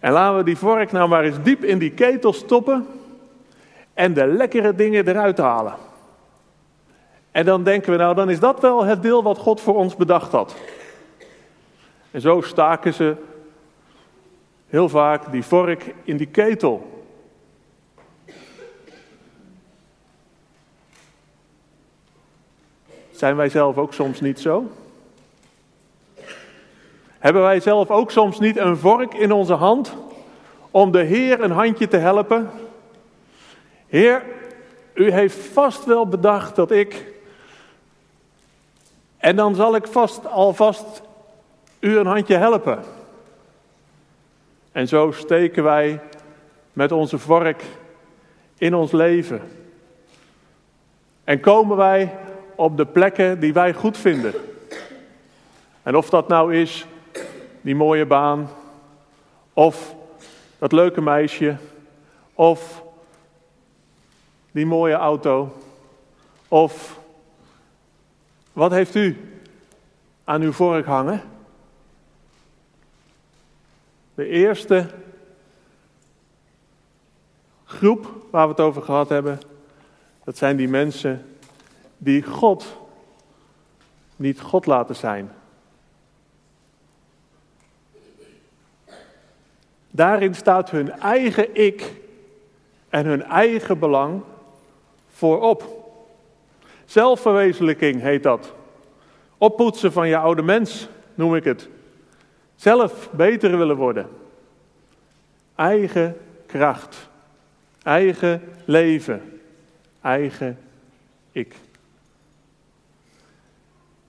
En 0.00 0.12
laten 0.12 0.36
we 0.36 0.44
die 0.44 0.56
vork 0.56 0.92
nou 0.92 1.08
maar 1.08 1.24
eens 1.24 1.42
diep 1.42 1.64
in 1.64 1.78
die 1.78 1.90
ketel 1.90 2.32
stoppen 2.32 2.86
en 3.94 4.14
de 4.14 4.26
lekkere 4.26 4.74
dingen 4.74 5.08
eruit 5.08 5.38
halen. 5.38 5.74
En 7.30 7.44
dan 7.44 7.62
denken 7.62 7.92
we, 7.92 7.98
nou 7.98 8.14
dan 8.14 8.30
is 8.30 8.40
dat 8.40 8.60
wel 8.60 8.84
het 8.84 9.02
deel 9.02 9.22
wat 9.22 9.38
God 9.38 9.60
voor 9.60 9.74
ons 9.76 9.96
bedacht 9.96 10.32
had. 10.32 10.54
En 12.10 12.20
zo 12.20 12.40
staken 12.40 12.94
ze 12.94 13.16
heel 14.66 14.88
vaak 14.88 15.32
die 15.32 15.44
vork 15.44 15.94
in 16.04 16.16
die 16.16 16.26
ketel. 16.26 17.04
Zijn 23.10 23.36
wij 23.36 23.48
zelf 23.48 23.76
ook 23.76 23.94
soms 23.94 24.20
niet 24.20 24.40
zo? 24.40 24.70
Hebben 27.20 27.42
wij 27.42 27.60
zelf 27.60 27.90
ook 27.90 28.10
soms 28.10 28.38
niet 28.38 28.56
een 28.56 28.76
vork 28.76 29.14
in 29.14 29.32
onze 29.32 29.52
hand 29.52 29.94
om 30.70 30.90
de 30.90 31.02
Heer 31.02 31.40
een 31.40 31.50
handje 31.50 31.88
te 31.88 31.96
helpen? 31.96 32.50
Heer, 33.86 34.22
u 34.94 35.10
heeft 35.10 35.36
vast 35.36 35.84
wel 35.84 36.06
bedacht 36.06 36.56
dat 36.56 36.70
ik. 36.70 37.12
En 39.16 39.36
dan 39.36 39.54
zal 39.54 39.74
ik 39.74 39.86
vast 39.86 40.26
alvast 40.26 41.02
u 41.80 41.98
een 41.98 42.06
handje 42.06 42.36
helpen. 42.36 42.82
En 44.72 44.88
zo 44.88 45.10
steken 45.12 45.62
wij 45.62 46.00
met 46.72 46.92
onze 46.92 47.18
vork 47.18 47.62
in 48.58 48.74
ons 48.74 48.92
leven. 48.92 49.42
En 51.24 51.40
komen 51.40 51.76
wij 51.76 52.16
op 52.54 52.76
de 52.76 52.86
plekken 52.86 53.40
die 53.40 53.52
wij 53.52 53.74
goed 53.74 53.98
vinden. 53.98 54.34
En 55.82 55.96
of 55.96 56.10
dat 56.10 56.28
nou 56.28 56.54
is 56.54 56.86
die 57.60 57.74
mooie 57.74 58.06
baan, 58.06 58.48
of 59.52 59.94
dat 60.58 60.72
leuke 60.72 61.00
meisje, 61.00 61.56
of 62.34 62.82
die 64.50 64.66
mooie 64.66 64.94
auto, 64.94 65.56
of 66.48 66.98
wat 68.52 68.70
heeft 68.70 68.94
u 68.94 69.40
aan 70.24 70.42
uw 70.42 70.52
vork 70.52 70.86
hangen? 70.86 71.22
De 74.14 74.26
eerste 74.26 74.90
groep 77.64 78.12
waar 78.30 78.44
we 78.44 78.50
het 78.50 78.60
over 78.60 78.82
gehad 78.82 79.08
hebben, 79.08 79.40
dat 80.24 80.36
zijn 80.36 80.56
die 80.56 80.68
mensen 80.68 81.26
die 81.98 82.22
God 82.22 82.76
niet 84.16 84.40
God 84.40 84.66
laten 84.66 84.96
zijn. 84.96 85.30
Daarin 89.90 90.34
staat 90.34 90.70
hun 90.70 90.92
eigen 90.92 91.54
ik 91.54 91.92
en 92.88 93.06
hun 93.06 93.22
eigen 93.22 93.78
belang 93.78 94.22
voorop. 95.08 95.64
Zelfverwezenlijking 96.84 98.00
heet 98.00 98.22
dat. 98.22 98.54
Oppoetsen 99.38 99.92
van 99.92 100.08
je 100.08 100.16
oude 100.16 100.42
mens 100.42 100.88
noem 101.14 101.34
ik 101.34 101.44
het. 101.44 101.68
Zelf 102.54 103.08
beter 103.12 103.58
willen 103.58 103.76
worden. 103.76 104.08
Eigen 105.54 106.16
kracht. 106.46 107.08
Eigen 107.82 108.42
leven. 108.64 109.40
Eigen 110.00 110.58
ik. 111.32 111.54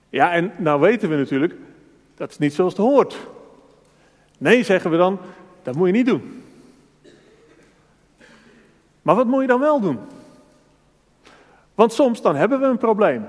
Ja, 0.08 0.32
en 0.32 0.52
nou 0.56 0.80
weten 0.80 1.08
we 1.08 1.16
natuurlijk, 1.16 1.54
dat 2.14 2.30
is 2.30 2.38
niet 2.38 2.54
zoals 2.54 2.72
het 2.72 2.82
hoort. 2.82 3.16
Nee, 4.38 4.64
zeggen 4.64 4.90
we 4.90 4.96
dan, 4.96 5.18
dat 5.62 5.74
moet 5.74 5.86
je 5.86 5.92
niet 5.92 6.06
doen. 6.06 6.44
Maar 9.02 9.14
wat 9.14 9.26
moet 9.26 9.40
je 9.40 9.46
dan 9.46 9.60
wel 9.60 9.80
doen? 9.80 9.98
Want 11.74 11.92
soms 11.92 12.22
dan 12.22 12.36
hebben 12.36 12.60
we 12.60 12.66
een 12.66 12.78
probleem. 12.78 13.26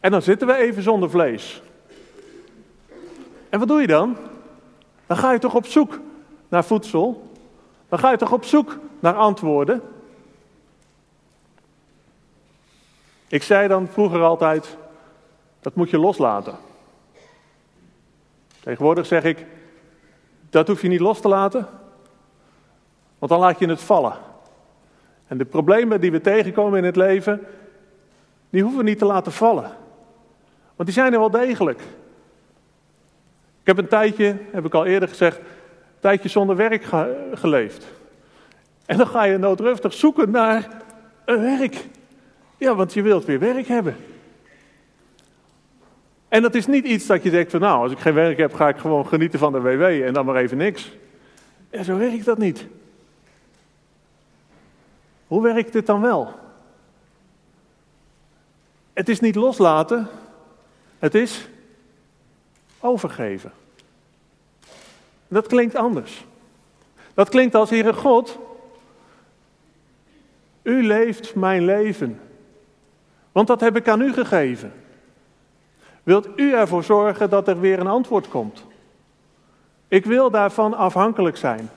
En 0.00 0.10
dan 0.10 0.22
zitten 0.22 0.46
we 0.46 0.54
even 0.54 0.82
zonder 0.82 1.10
vlees. 1.10 1.62
En 3.48 3.58
wat 3.58 3.68
doe 3.68 3.80
je 3.80 3.86
dan? 3.86 4.16
Dan 5.06 5.16
ga 5.16 5.32
je 5.32 5.38
toch 5.38 5.54
op 5.54 5.66
zoek 5.66 6.00
naar 6.48 6.64
voedsel? 6.64 7.32
Dan 7.88 7.98
ga 7.98 8.10
je 8.10 8.16
toch 8.16 8.32
op 8.32 8.44
zoek 8.44 8.78
naar 9.00 9.14
antwoorden? 9.14 9.82
Ik 13.28 13.42
zei 13.42 13.68
dan 13.68 13.88
vroeger 13.88 14.22
altijd, 14.22 14.76
dat 15.60 15.74
moet 15.74 15.90
je 15.90 15.98
loslaten. 15.98 16.56
Tegenwoordig 18.60 19.06
zeg 19.06 19.24
ik, 19.24 19.46
dat 20.50 20.68
hoef 20.68 20.82
je 20.82 20.88
niet 20.88 21.00
los 21.00 21.20
te 21.20 21.28
laten, 21.28 21.66
want 23.18 23.32
dan 23.32 23.40
laat 23.40 23.58
je 23.58 23.68
het 23.68 23.82
vallen. 23.82 24.16
En 25.26 25.38
de 25.38 25.44
problemen 25.44 26.00
die 26.00 26.12
we 26.12 26.20
tegenkomen 26.20 26.78
in 26.78 26.84
het 26.84 26.96
leven, 26.96 27.46
die 28.50 28.62
hoeven 28.62 28.78
we 28.78 28.84
niet 28.84 28.98
te 28.98 29.04
laten 29.04 29.32
vallen. 29.32 29.70
Want 30.76 30.88
die 30.88 30.92
zijn 30.92 31.12
er 31.12 31.18
wel 31.18 31.30
degelijk. 31.30 31.80
Ik 33.60 33.76
heb 33.76 33.78
een 33.78 33.88
tijdje, 33.88 34.36
heb 34.50 34.64
ik 34.64 34.74
al 34.74 34.84
eerder 34.84 35.08
gezegd, 35.08 35.38
een 35.38 35.44
tijdje 36.00 36.28
zonder 36.28 36.56
werk 36.56 36.84
geleefd. 37.32 37.86
En 38.86 38.96
dan 38.96 39.06
ga 39.06 39.22
je 39.22 39.38
noodruftig 39.38 39.92
zoeken 39.92 40.30
naar 40.30 40.68
een 41.24 41.40
werk. 41.40 41.86
Ja, 42.56 42.74
want 42.74 42.92
je 42.92 43.02
wilt 43.02 43.24
weer 43.24 43.38
werk 43.38 43.66
hebben. 43.66 43.96
En 46.28 46.42
dat 46.42 46.54
is 46.54 46.66
niet 46.66 46.84
iets 46.84 47.06
dat 47.06 47.22
je 47.22 47.30
denkt 47.30 47.50
van 47.50 47.60
nou, 47.60 47.82
als 47.82 47.92
ik 47.92 47.98
geen 47.98 48.14
werk 48.14 48.38
heb, 48.38 48.54
ga 48.54 48.68
ik 48.68 48.76
gewoon 48.76 49.06
genieten 49.06 49.38
van 49.38 49.52
de 49.52 49.60
WW 49.60 49.82
en 49.82 50.12
dan 50.12 50.24
maar 50.24 50.36
even 50.36 50.56
niks. 50.56 50.90
Ja, 51.70 51.82
zo 51.82 51.96
werkt 51.96 52.24
dat 52.24 52.38
niet. 52.38 52.66
Hoe 55.26 55.42
werkt 55.42 55.72
dit 55.72 55.86
dan 55.86 56.00
wel? 56.00 56.34
Het 58.92 59.08
is 59.08 59.20
niet 59.20 59.34
loslaten, 59.34 60.08
het 60.98 61.14
is 61.14 61.48
overgeven. 62.80 63.52
Dat 65.28 65.46
klinkt 65.46 65.74
anders. 65.74 66.24
Dat 67.14 67.28
klinkt 67.28 67.54
als 67.54 67.70
Heere 67.70 67.92
God, 67.92 68.38
u 70.62 70.86
leeft 70.86 71.34
mijn 71.34 71.64
leven. 71.64 72.20
Want 73.32 73.46
dat 73.46 73.60
heb 73.60 73.76
ik 73.76 73.88
aan 73.88 74.00
u 74.00 74.12
gegeven. 74.12 74.72
Wilt 76.08 76.28
u 76.36 76.52
ervoor 76.52 76.84
zorgen 76.84 77.30
dat 77.30 77.48
er 77.48 77.60
weer 77.60 77.78
een 77.78 77.86
antwoord 77.86 78.28
komt? 78.28 78.64
Ik 79.88 80.04
wil 80.04 80.30
daarvan 80.30 80.74
afhankelijk 80.74 81.36
zijn. 81.36 81.70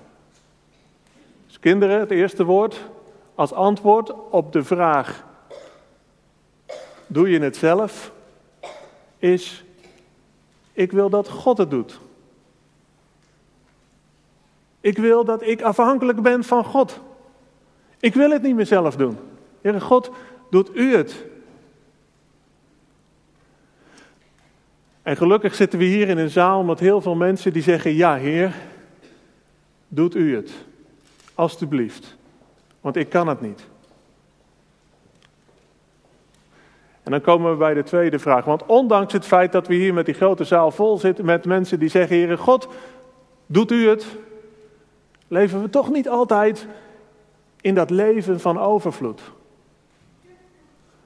Dus 1.47 1.59
kinderen, 1.59 1.99
het 1.99 2.11
eerste 2.11 2.43
woord 2.43 2.81
als 3.35 3.53
antwoord 3.53 4.13
op 4.29 4.53
de 4.53 4.63
vraag: 4.63 5.23
doe 7.07 7.29
je 7.29 7.39
het 7.39 7.57
zelf? 7.57 8.11
Is: 9.17 9.63
ik 10.73 10.91
wil 10.91 11.09
dat 11.09 11.29
God 11.29 11.57
het 11.57 11.69
doet. 11.69 11.99
Ik 14.79 14.97
wil 14.97 15.25
dat 15.25 15.41
ik 15.41 15.61
afhankelijk 15.61 16.21
ben 16.21 16.43
van 16.43 16.65
God. 16.65 16.99
Ik 17.99 18.13
wil 18.13 18.31
het 18.31 18.41
niet 18.41 18.55
meer 18.55 18.65
zelf 18.65 18.95
doen. 18.95 19.17
Heere 19.61 19.81
God, 19.81 20.11
doet 20.49 20.75
u 20.75 20.95
het. 20.95 21.29
En 25.03 25.17
gelukkig 25.17 25.55
zitten 25.55 25.79
we 25.79 25.85
hier 25.85 26.09
in 26.09 26.17
een 26.17 26.29
zaal 26.29 26.63
met 26.63 26.79
heel 26.79 27.01
veel 27.01 27.15
mensen 27.15 27.53
die 27.53 27.63
zeggen: 27.63 27.95
Ja, 27.95 28.15
Heer, 28.15 28.55
doet 29.87 30.15
u 30.15 30.35
het. 30.35 30.51
Alsjeblieft. 31.35 32.15
Want 32.81 32.95
ik 32.95 33.09
kan 33.09 33.27
het 33.27 33.41
niet. 33.41 33.69
En 37.03 37.11
dan 37.11 37.21
komen 37.21 37.51
we 37.51 37.57
bij 37.57 37.73
de 37.73 37.83
tweede 37.83 38.19
vraag. 38.19 38.45
Want 38.45 38.65
ondanks 38.65 39.13
het 39.13 39.25
feit 39.25 39.51
dat 39.51 39.67
we 39.67 39.73
hier 39.73 39.93
met 39.93 40.05
die 40.05 40.15
grote 40.15 40.43
zaal 40.43 40.71
vol 40.71 40.97
zitten 40.97 41.25
met 41.25 41.45
mensen 41.45 41.79
die 41.79 41.89
zeggen: 41.89 42.15
Heere 42.15 42.37
God, 42.37 42.67
doet 43.45 43.71
u 43.71 43.87
het? 43.87 44.05
Leven 45.27 45.61
we 45.61 45.69
toch 45.69 45.91
niet 45.91 46.09
altijd 46.09 46.67
in 47.61 47.75
dat 47.75 47.89
leven 47.89 48.39
van 48.39 48.59
overvloed? 48.59 49.21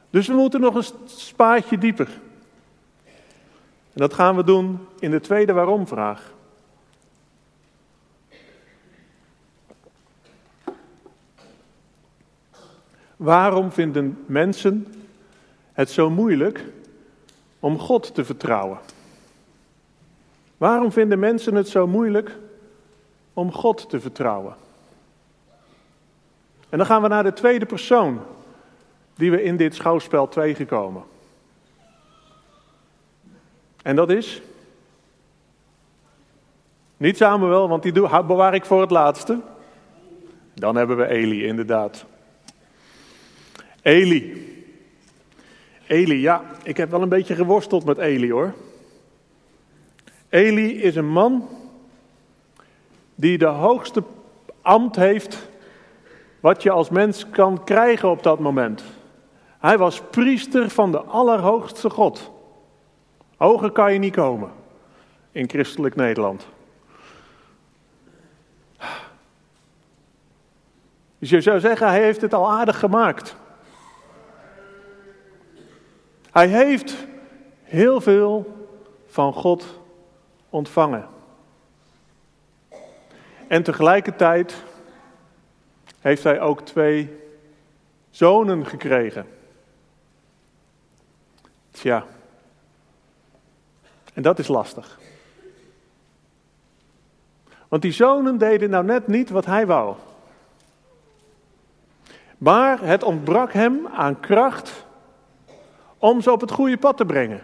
Dus 0.10 0.28
we 0.28 0.34
moeten 0.34 0.62
nog 0.62 0.76
een 0.76 0.86
spaatje 1.06 1.78
dieper. 1.78 2.08
En 3.96 4.02
dat 4.02 4.14
gaan 4.14 4.36
we 4.36 4.44
doen 4.44 4.88
in 5.00 5.12
de 5.12 5.20
tweede 5.20 5.54
waarom-vraag. 5.54 6.34
Waarom 13.16 13.72
vinden 13.72 14.24
mensen 14.26 14.94
het 15.74 15.90
zo 15.90 16.10
moeilijk 16.10 16.66
om 17.60 17.80
God 17.80 18.16
te 18.16 18.26
vertrouwen? 18.26 18.80
Waarom 20.58 20.92
vinden 20.92 21.20
mensen 21.20 21.56
het 21.56 21.70
zo 21.70 21.88
moeilijk 21.88 22.38
om 23.34 23.52
God 23.52 23.90
te 23.90 24.00
vertrouwen? 24.00 24.56
En 26.70 26.78
dan 26.78 26.86
gaan 26.88 27.02
we 27.02 27.08
naar 27.08 27.24
de 27.24 27.34
tweede 27.34 27.66
persoon 27.66 28.22
die 29.14 29.32
we 29.32 29.44
in 29.44 29.58
dit 29.58 29.76
schouwspel 29.76 30.28
tegenkomen. 30.28 31.04
En 33.86 33.96
dat 33.96 34.10
is? 34.10 34.42
Niet 36.98 37.18
Samuel, 37.18 37.70
want 37.70 37.84
die 37.84 37.92
bewaar 38.26 38.54
ik 38.54 38.66
voor 38.66 38.82
het 38.82 38.92
laatste. 38.92 39.42
Dan 40.54 40.76
hebben 40.76 40.98
we 40.98 41.08
Eli, 41.08 41.46
inderdaad. 41.46 42.06
Eli. 43.82 44.54
Eli, 45.88 46.22
ja, 46.22 46.44
ik 46.64 46.78
heb 46.78 46.90
wel 46.90 47.02
een 47.02 47.10
beetje 47.10 47.36
geworsteld 47.36 47.86
met 47.86 47.98
Eli 47.98 48.32
hoor. 48.32 48.54
Eli 50.30 50.82
is 50.82 50.96
een 50.96 51.10
man 51.12 51.48
die 53.16 53.38
de 53.38 53.46
hoogste 53.46 54.04
ambt 54.62 54.96
heeft 54.96 55.50
wat 56.40 56.64
je 56.64 56.72
als 56.72 56.90
mens 56.90 57.30
kan 57.30 57.64
krijgen 57.64 58.10
op 58.10 58.24
dat 58.24 58.40
moment. 58.40 58.84
Hij 59.60 59.78
was 59.78 60.02
priester 60.10 60.70
van 60.70 60.92
de 60.92 61.00
Allerhoogste 61.00 61.90
God. 61.90 62.34
Hoger 63.46 63.72
kan 63.72 63.94
je 63.94 64.00
niet 64.00 64.16
komen 64.16 64.52
in 65.32 65.50
christelijk 65.50 65.96
Nederland. 65.96 66.48
Dus 71.20 71.30
je 71.30 71.42
zou 71.42 71.60
zeggen, 71.60 71.88
hij 71.88 72.02
heeft 72.02 72.22
het 72.22 72.34
al 72.34 72.52
aardig 72.52 72.80
gemaakt. 72.80 73.36
Hij 76.32 76.48
heeft 76.48 77.08
heel 77.64 78.02
veel 78.02 78.66
van 79.08 79.34
God 79.34 79.80
ontvangen. 80.50 81.08
En 83.48 83.64
tegelijkertijd 83.64 84.64
heeft 86.00 86.24
hij 86.24 86.42
ook 86.42 86.62
twee 86.62 87.20
zonen 88.10 88.66
gekregen. 88.66 89.28
Tja, 91.72 92.06
en 94.16 94.22
dat 94.22 94.40
is 94.40 94.48
lastig. 94.48 95.00
Want 97.68 97.82
die 97.82 97.92
zonen 97.92 98.38
deden 98.38 98.70
nou 98.70 98.86
net 98.86 99.08
niet 99.08 99.30
wat 99.30 99.46
hij 99.46 99.66
wou. 99.66 99.96
Maar 102.38 102.82
het 102.82 103.04
ontbrak 103.04 103.54
hem 103.54 103.88
aan 103.88 104.20
kracht 104.20 104.86
om 105.98 106.22
ze 106.22 106.32
op 106.32 106.42
het 106.42 106.52
goede 106.52 106.78
pad 106.78 106.98
te 106.98 107.06
brengen. 107.06 107.42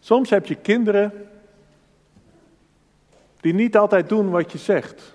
Soms 0.00 0.30
heb 0.30 0.46
je 0.46 0.54
kinderen 0.54 1.28
die 3.40 3.54
niet 3.54 3.76
altijd 3.76 4.08
doen 4.08 4.30
wat 4.30 4.52
je 4.52 4.58
zegt. 4.58 5.14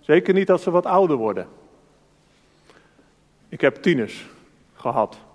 Zeker 0.00 0.34
niet 0.34 0.50
als 0.50 0.62
ze 0.62 0.70
wat 0.70 0.86
ouder 0.86 1.16
worden. 1.16 1.48
Ik 3.48 3.60
heb 3.60 3.76
tieners 3.76 4.26
gehad. 4.74 5.25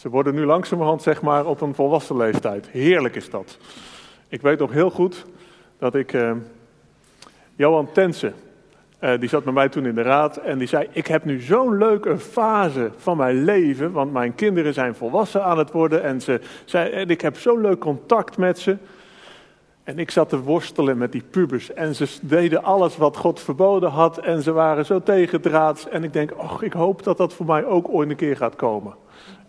Ze 0.00 0.08
worden 0.08 0.34
nu 0.34 0.44
langzamerhand 0.44 1.02
zeg 1.02 1.22
maar 1.22 1.46
op 1.46 1.60
een 1.60 1.74
volwassen 1.74 2.16
leeftijd. 2.16 2.68
Heerlijk 2.68 3.16
is 3.16 3.30
dat. 3.30 3.58
Ik 4.28 4.42
weet 4.42 4.58
nog 4.58 4.72
heel 4.72 4.90
goed 4.90 5.26
dat 5.78 5.94
ik 5.94 6.12
uh, 6.12 6.32
Johan 7.54 7.92
Tensen, 7.92 8.34
uh, 9.00 9.18
die 9.18 9.28
zat 9.28 9.44
met 9.44 9.54
mij 9.54 9.68
toen 9.68 9.86
in 9.86 9.94
de 9.94 10.02
raad 10.02 10.36
en 10.36 10.58
die 10.58 10.68
zei: 10.68 10.88
Ik 10.90 11.06
heb 11.06 11.24
nu 11.24 11.40
zo'n 11.40 11.78
leuke 11.78 12.18
fase 12.18 12.90
van 12.96 13.16
mijn 13.16 13.44
leven, 13.44 13.92
want 13.92 14.12
mijn 14.12 14.34
kinderen 14.34 14.74
zijn 14.74 14.94
volwassen 14.94 15.44
aan 15.44 15.58
het 15.58 15.70
worden 15.70 16.02
en, 16.02 16.20
ze, 16.20 16.40
zei, 16.64 16.90
en 16.90 17.08
ik 17.08 17.20
heb 17.20 17.36
zo'n 17.38 17.60
leuk 17.60 17.78
contact 17.78 18.36
met 18.36 18.58
ze. 18.58 18.76
En 19.84 19.98
ik 19.98 20.10
zat 20.10 20.28
te 20.28 20.40
worstelen 20.42 20.98
met 20.98 21.12
die 21.12 21.24
pubers 21.30 21.72
en 21.72 21.94
ze 21.94 22.06
deden 22.22 22.62
alles 22.62 22.96
wat 22.96 23.16
God 23.16 23.40
verboden 23.40 23.90
had 23.90 24.18
en 24.18 24.42
ze 24.42 24.52
waren 24.52 24.86
zo 24.86 25.02
tegendraads. 25.02 25.88
En 25.88 26.04
ik 26.04 26.12
denk, 26.12 26.32
och, 26.36 26.62
ik 26.62 26.72
hoop 26.72 27.02
dat 27.02 27.16
dat 27.16 27.34
voor 27.34 27.46
mij 27.46 27.64
ook 27.64 27.88
ooit 27.88 28.10
een 28.10 28.16
keer 28.16 28.36
gaat 28.36 28.56
komen. 28.56 28.99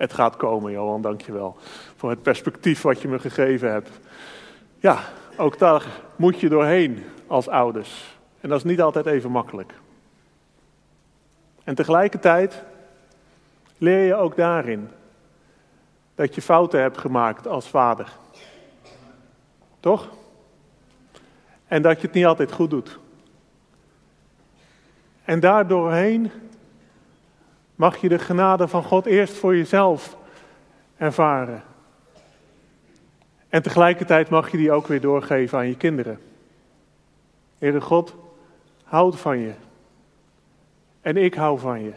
Het 0.01 0.13
gaat 0.13 0.35
komen, 0.35 0.71
Johan, 0.71 1.01
dankjewel. 1.01 1.57
Voor 1.95 2.09
het 2.09 2.21
perspectief 2.21 2.81
wat 2.81 3.01
je 3.01 3.07
me 3.07 3.19
gegeven 3.19 3.71
hebt. 3.71 3.89
Ja, 4.79 4.99
ook 5.37 5.57
daar 5.57 5.85
moet 6.15 6.39
je 6.39 6.49
doorheen 6.49 7.03
als 7.27 7.47
ouders. 7.47 8.17
En 8.39 8.49
dat 8.49 8.57
is 8.57 8.63
niet 8.63 8.81
altijd 8.81 9.05
even 9.05 9.31
makkelijk. 9.31 9.73
En 11.63 11.75
tegelijkertijd 11.75 12.63
leer 13.77 14.05
je 14.05 14.15
ook 14.15 14.35
daarin 14.35 14.89
dat 16.15 16.35
je 16.35 16.41
fouten 16.41 16.81
hebt 16.81 16.97
gemaakt 16.97 17.47
als 17.47 17.67
vader. 17.67 18.11
Toch? 19.79 20.09
En 21.67 21.81
dat 21.81 22.01
je 22.01 22.07
het 22.07 22.15
niet 22.15 22.25
altijd 22.25 22.51
goed 22.51 22.69
doet. 22.69 22.99
En 25.25 25.39
daardoorheen 25.39 26.31
mag 27.81 27.97
je 27.97 28.09
de 28.09 28.19
genade 28.19 28.67
van 28.67 28.83
God 28.83 29.05
eerst 29.05 29.33
voor 29.33 29.55
jezelf 29.55 30.17
ervaren. 30.97 31.63
En 33.49 33.61
tegelijkertijd 33.61 34.29
mag 34.29 34.51
je 34.51 34.57
die 34.57 34.71
ook 34.71 34.87
weer 34.87 35.01
doorgeven 35.01 35.57
aan 35.57 35.67
je 35.67 35.77
kinderen. 35.77 36.19
Heere 37.57 37.81
God, 37.81 38.15
houd 38.83 39.19
van 39.19 39.37
je. 39.37 39.53
En 41.01 41.17
ik 41.17 41.33
hou 41.33 41.59
van 41.59 41.83
je. 41.83 41.93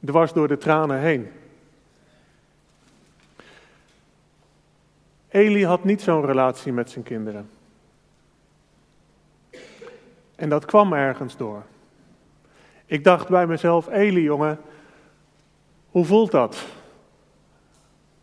Dwars 0.00 0.32
door 0.32 0.48
de 0.48 0.58
tranen 0.58 0.98
heen. 0.98 1.32
Eli 5.28 5.64
had 5.64 5.84
niet 5.84 6.02
zo'n 6.02 6.26
relatie 6.26 6.72
met 6.72 6.90
zijn 6.90 7.04
kinderen. 7.04 7.57
En 10.38 10.48
dat 10.48 10.64
kwam 10.64 10.92
ergens 10.92 11.36
door. 11.36 11.62
Ik 12.86 13.04
dacht 13.04 13.28
bij 13.28 13.46
mezelf, 13.46 13.88
Eli 13.88 14.22
jongen, 14.22 14.58
hoe 15.90 16.04
voelt 16.04 16.30
dat? 16.30 16.66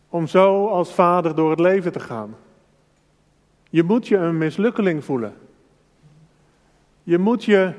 Om 0.08 0.26
zo 0.26 0.68
als 0.68 0.92
vader 0.92 1.34
door 1.34 1.50
het 1.50 1.60
leven 1.60 1.92
te 1.92 2.00
gaan. 2.00 2.36
Je 3.70 3.82
moet 3.82 4.08
je 4.08 4.16
een 4.16 4.38
mislukkeling 4.38 5.04
voelen. 5.04 5.36
Je 7.02 7.18
moet 7.18 7.44
je 7.44 7.72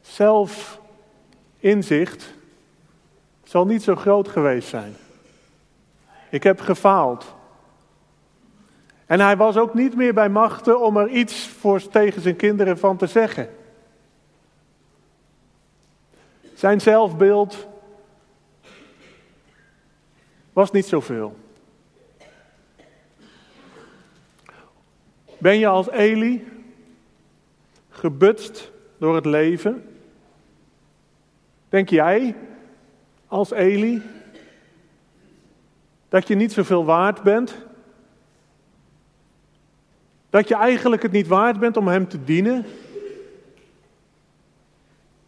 zelf 0.00 0.80
inzicht 1.58 2.34
zal 3.44 3.66
niet 3.66 3.82
zo 3.82 3.94
groot 3.94 4.28
geweest 4.28 4.68
zijn. 4.68 4.96
Ik 6.30 6.42
heb 6.42 6.60
gefaald. 6.60 7.34
En 9.06 9.20
hij 9.20 9.36
was 9.36 9.56
ook 9.56 9.74
niet 9.74 9.96
meer 9.96 10.14
bij 10.14 10.28
machten 10.28 10.80
om 10.80 10.96
er 10.96 11.08
iets 11.08 11.48
voor 11.48 11.88
tegen 11.88 12.22
zijn 12.22 12.36
kinderen 12.36 12.78
van 12.78 12.96
te 12.96 13.06
zeggen. 13.06 13.48
Zijn 16.54 16.80
zelfbeeld 16.80 17.66
was 20.52 20.70
niet 20.70 20.86
zoveel. 20.86 21.36
Ben 25.38 25.58
je 25.58 25.66
als 25.66 25.90
Eli 25.90 26.48
gebutst 27.88 28.72
door 28.98 29.14
het 29.14 29.26
leven? 29.26 29.98
Denk 31.68 31.88
jij 31.88 32.36
als 33.26 33.50
Eli 33.50 34.02
dat 36.08 36.28
je 36.28 36.34
niet 36.34 36.52
zoveel 36.52 36.84
waard 36.84 37.22
bent? 37.22 37.65
Dat 40.36 40.48
je 40.48 40.54
eigenlijk 40.54 41.02
het 41.02 41.12
niet 41.12 41.26
waard 41.26 41.58
bent 41.58 41.76
om 41.76 41.88
hem 41.88 42.08
te 42.08 42.24
dienen? 42.24 42.66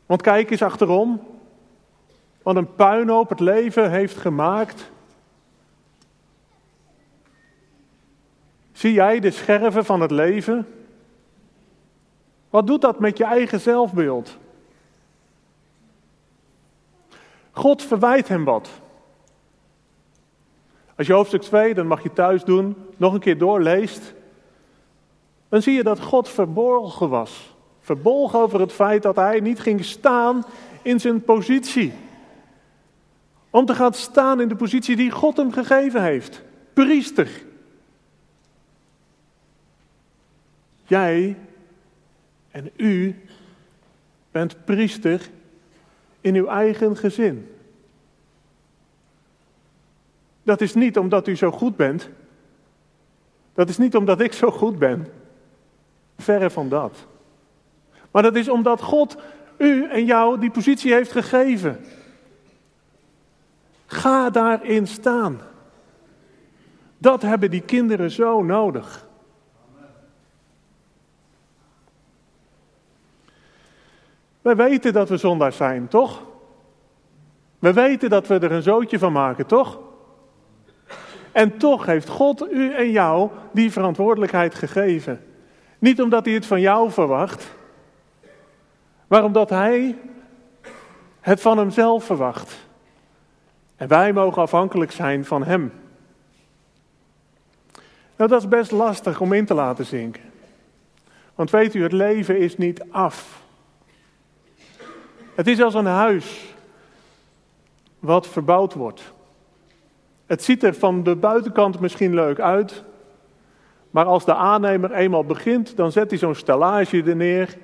Want 0.06 0.22
kijk 0.22 0.50
eens 0.50 0.62
achterom. 0.62 1.20
Wat 2.42 2.56
een 2.56 2.74
puinhoop 2.74 3.28
het 3.28 3.40
leven 3.40 3.90
heeft 3.90 4.16
gemaakt. 4.16 4.90
Zie 8.72 8.92
jij 8.92 9.20
de 9.20 9.30
scherven 9.30 9.84
van 9.84 10.00
het 10.00 10.10
leven? 10.10 10.66
Wat 12.50 12.66
doet 12.66 12.80
dat 12.80 12.98
met 12.98 13.18
je 13.18 13.24
eigen 13.24 13.60
zelfbeeld? 13.60 14.36
God 17.50 17.82
verwijt 17.82 18.28
hem 18.28 18.44
wat. 18.44 18.68
Als 20.96 21.06
je 21.06 21.12
hoofdstuk 21.12 21.42
2, 21.42 21.74
dan 21.74 21.86
mag 21.86 22.02
je 22.02 22.12
thuis 22.12 22.44
doen, 22.44 22.76
nog 22.96 23.12
een 23.12 23.20
keer 23.20 23.38
doorleest, 23.38 24.16
dan 25.48 25.62
zie 25.62 25.74
je 25.74 25.82
dat 25.82 26.00
God 26.00 26.28
verborgen 26.28 27.08
was. 27.08 27.54
Verbolgen 27.80 28.38
over 28.38 28.60
het 28.60 28.72
feit 28.72 29.02
dat 29.02 29.16
hij 29.16 29.40
niet 29.40 29.60
ging 29.60 29.84
staan 29.84 30.44
in 30.82 31.00
zijn 31.00 31.22
positie. 31.22 31.92
Om 33.50 33.66
te 33.66 33.74
gaan 33.74 33.94
staan 33.94 34.40
in 34.40 34.48
de 34.48 34.56
positie 34.56 34.96
die 34.96 35.10
God 35.10 35.36
hem 35.36 35.52
gegeven 35.52 36.02
heeft. 36.02 36.42
Priester. 36.72 37.42
Jij 40.86 41.36
en 42.50 42.70
u 42.76 43.22
bent 44.30 44.64
priester 44.64 45.30
in 46.20 46.34
uw 46.34 46.46
eigen 46.46 46.96
gezin. 46.96 47.50
Dat 50.42 50.60
is 50.60 50.74
niet 50.74 50.98
omdat 50.98 51.28
u 51.28 51.36
zo 51.36 51.50
goed 51.50 51.76
bent. 51.76 52.08
Dat 53.54 53.68
is 53.68 53.78
niet 53.78 53.96
omdat 53.96 54.20
ik 54.20 54.32
zo 54.32 54.50
goed 54.50 54.78
ben. 54.78 55.06
Verre 56.18 56.50
van 56.50 56.68
dat. 56.68 57.06
Maar 58.10 58.22
dat 58.22 58.36
is 58.36 58.48
omdat 58.48 58.82
God 58.82 59.16
u 59.56 59.90
en 59.90 60.04
jou 60.04 60.40
die 60.40 60.50
positie 60.50 60.92
heeft 60.92 61.12
gegeven. 61.12 61.84
Ga 63.86 64.30
daarin 64.30 64.86
staan. 64.86 65.40
Dat 66.98 67.22
hebben 67.22 67.50
die 67.50 67.60
kinderen 67.60 68.10
zo 68.10 68.42
nodig. 68.42 69.06
We 74.42 74.54
weten 74.54 74.92
dat 74.92 75.08
we 75.08 75.16
zondaar 75.16 75.52
zijn, 75.52 75.88
toch? 75.88 76.22
We 77.58 77.72
weten 77.72 78.10
dat 78.10 78.26
we 78.26 78.38
er 78.38 78.52
een 78.52 78.62
zootje 78.62 78.98
van 78.98 79.12
maken, 79.12 79.46
toch? 79.46 79.78
En 81.32 81.58
toch 81.58 81.86
heeft 81.86 82.08
God 82.08 82.52
u 82.52 82.74
en 82.74 82.90
jou 82.90 83.30
die 83.52 83.72
verantwoordelijkheid 83.72 84.54
gegeven. 84.54 85.27
Niet 85.78 86.02
omdat 86.02 86.24
hij 86.24 86.34
het 86.34 86.46
van 86.46 86.60
jou 86.60 86.90
verwacht, 86.90 87.50
maar 89.06 89.24
omdat 89.24 89.50
hij 89.50 89.96
het 91.20 91.40
van 91.40 91.58
hemzelf 91.58 92.04
verwacht. 92.04 92.66
En 93.76 93.88
wij 93.88 94.12
mogen 94.12 94.42
afhankelijk 94.42 94.92
zijn 94.92 95.24
van 95.24 95.44
hem. 95.44 95.72
Nou, 98.16 98.30
dat 98.30 98.42
is 98.42 98.48
best 98.48 98.70
lastig 98.70 99.20
om 99.20 99.32
in 99.32 99.46
te 99.46 99.54
laten 99.54 99.86
zinken. 99.86 100.22
Want 101.34 101.50
weet 101.50 101.74
u, 101.74 101.82
het 101.82 101.92
leven 101.92 102.38
is 102.38 102.56
niet 102.56 102.84
af. 102.90 103.42
Het 105.34 105.46
is 105.46 105.60
als 105.62 105.74
een 105.74 105.86
huis 105.86 106.54
wat 107.98 108.26
verbouwd 108.26 108.74
wordt. 108.74 109.12
Het 110.26 110.44
ziet 110.44 110.62
er 110.62 110.74
van 110.74 111.02
de 111.02 111.16
buitenkant 111.16 111.80
misschien 111.80 112.14
leuk 112.14 112.40
uit, 112.40 112.84
maar 113.90 114.04
als 114.04 114.24
de 114.24 114.34
aannemer 114.34 114.92
eenmaal 114.92 115.24
begint, 115.24 115.76
dan 115.76 115.92
zet 115.92 116.10
hij 116.10 116.18
zo'n 116.18 116.34
stellage 116.34 117.02
er 117.02 117.16
neer 117.16 117.56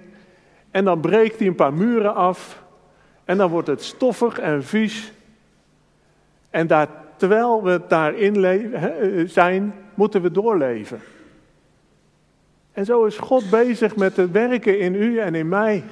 en 0.71 0.85
dan 0.85 1.01
breekt 1.01 1.39
hij 1.39 1.49
een 1.49 1.55
paar 1.55 1.75
muren 1.75 2.15
af 2.15 2.63
en 3.25 3.37
dan 3.37 3.51
wordt 3.51 3.69
het 3.69 3.83
stoffig 3.83 4.39
en 4.39 4.65
vies. 4.65 5.13
En 6.51 6.67
daar, 6.67 6.89
terwijl 7.17 7.63
we 7.63 7.81
daarin 7.89 9.29
zijn, 9.29 9.75
moeten 9.95 10.23
we 10.23 10.31
doorleven. 10.31 11.01
En 12.73 12.85
zo 12.85 13.05
is 13.05 13.19
God 13.19 13.51
bezig 13.51 13.97
met 13.97 14.17
het 14.17 14.31
werken 14.31 14.79
in 14.79 14.95
u 14.95 15.19
en 15.19 15.35
in 15.35 15.49
mij. 15.49 15.85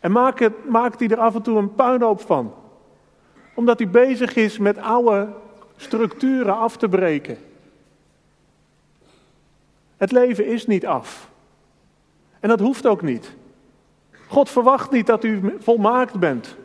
En 0.00 0.12
maakt, 0.12 0.38
het, 0.38 0.68
maakt 0.68 0.98
hij 0.98 1.08
er 1.08 1.18
af 1.18 1.34
en 1.34 1.42
toe 1.42 1.58
een 1.58 1.74
puinhoop 1.74 2.20
van. 2.20 2.54
Omdat 3.54 3.78
hij 3.78 3.88
bezig 3.88 4.34
is 4.34 4.58
met 4.58 4.78
oude 4.78 5.28
structuren 5.76 6.56
af 6.56 6.76
te 6.76 6.88
breken. 6.88 7.38
Het 10.04 10.12
leven 10.12 10.46
is 10.46 10.66
niet 10.66 10.86
af. 10.86 11.30
En 12.40 12.48
dat 12.48 12.60
hoeft 12.60 12.86
ook 12.86 13.02
niet. 13.02 13.34
God 14.28 14.50
verwacht 14.50 14.90
niet 14.90 15.06
dat 15.06 15.24
u 15.24 15.56
volmaakt 15.58 16.18
bent. 16.18 16.56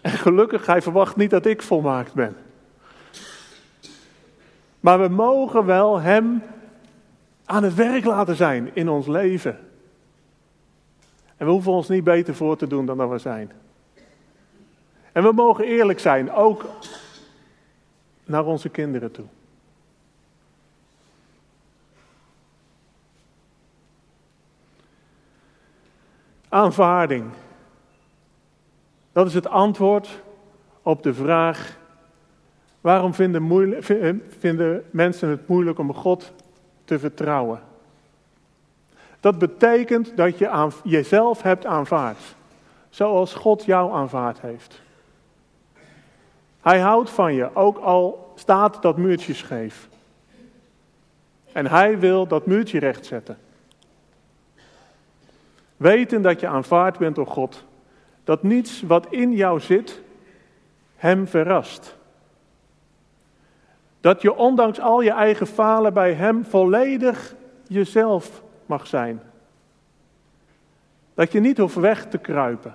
En 0.00 0.10
gelukkig, 0.10 0.66
hij 0.66 0.82
verwacht 0.82 1.16
niet 1.16 1.30
dat 1.30 1.46
ik 1.46 1.62
volmaakt 1.62 2.14
ben. 2.14 2.36
Maar 4.80 5.00
we 5.00 5.08
mogen 5.08 5.66
wel 5.66 6.00
Hem 6.00 6.42
aan 7.44 7.62
het 7.62 7.74
werk 7.74 8.04
laten 8.04 8.36
zijn 8.36 8.70
in 8.74 8.88
ons 8.88 9.06
leven. 9.06 9.58
En 11.36 11.46
we 11.46 11.52
hoeven 11.52 11.72
ons 11.72 11.88
niet 11.88 12.04
beter 12.04 12.34
voor 12.34 12.56
te 12.56 12.66
doen 12.66 12.86
dan 12.86 12.96
dat 12.96 13.10
we 13.10 13.18
zijn. 13.18 13.52
En 15.12 15.22
we 15.22 15.32
mogen 15.32 15.64
eerlijk 15.64 16.00
zijn, 16.00 16.32
ook 16.32 16.64
naar 18.24 18.44
onze 18.44 18.68
kinderen 18.68 19.10
toe. 19.10 19.26
Aanvaarding. 26.54 27.24
Dat 29.12 29.26
is 29.26 29.34
het 29.34 29.48
antwoord 29.48 30.22
op 30.82 31.02
de 31.02 31.14
vraag: 31.14 31.76
waarom 32.80 33.14
vinden, 33.14 33.82
vinden 34.38 34.84
mensen 34.90 35.28
het 35.28 35.48
moeilijk 35.48 35.78
om 35.78 35.94
God 35.94 36.32
te 36.84 36.98
vertrouwen? 36.98 37.60
Dat 39.20 39.38
betekent 39.38 40.16
dat 40.16 40.38
je 40.38 40.48
aan, 40.48 40.72
jezelf 40.84 41.42
hebt 41.42 41.66
aanvaard. 41.66 42.34
Zoals 42.88 43.34
God 43.34 43.64
jou 43.64 43.92
aanvaard 43.92 44.40
heeft. 44.40 44.82
Hij 46.60 46.80
houdt 46.80 47.10
van 47.10 47.34
je, 47.34 47.54
ook 47.54 47.78
al 47.78 48.32
staat 48.34 48.82
dat 48.82 48.96
muurtje 48.96 49.34
scheef. 49.34 49.88
En 51.52 51.66
hij 51.66 51.98
wil 51.98 52.26
dat 52.26 52.46
muurtje 52.46 52.78
rechtzetten. 52.78 53.38
Weten 55.84 56.22
dat 56.22 56.40
je 56.40 56.46
aanvaard 56.46 56.98
bent 56.98 57.14
door 57.14 57.26
God. 57.26 57.64
Dat 58.24 58.42
niets 58.42 58.82
wat 58.82 59.06
in 59.10 59.32
jou 59.32 59.60
zit, 59.60 60.02
hem 60.96 61.26
verrast. 61.26 61.96
Dat 64.00 64.22
je 64.22 64.34
ondanks 64.34 64.80
al 64.80 65.00
je 65.00 65.10
eigen 65.10 65.46
falen 65.46 65.94
bij 65.94 66.12
hem 66.12 66.44
volledig 66.44 67.34
jezelf 67.66 68.42
mag 68.66 68.86
zijn. 68.86 69.22
Dat 71.14 71.32
je 71.32 71.40
niet 71.40 71.58
hoeft 71.58 71.74
weg 71.74 72.06
te 72.06 72.18
kruipen. 72.18 72.74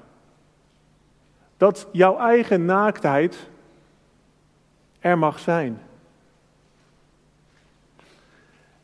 Dat 1.58 1.88
jouw 1.92 2.18
eigen 2.18 2.66
naaktheid 2.66 3.48
er 5.00 5.18
mag 5.18 5.40
zijn. 5.40 5.82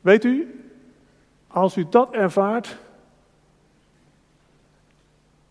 Weet 0.02 0.24
u, 0.24 0.64
als 1.48 1.78
u 1.78 1.86
dat 1.90 2.14
ervaart 2.14 2.78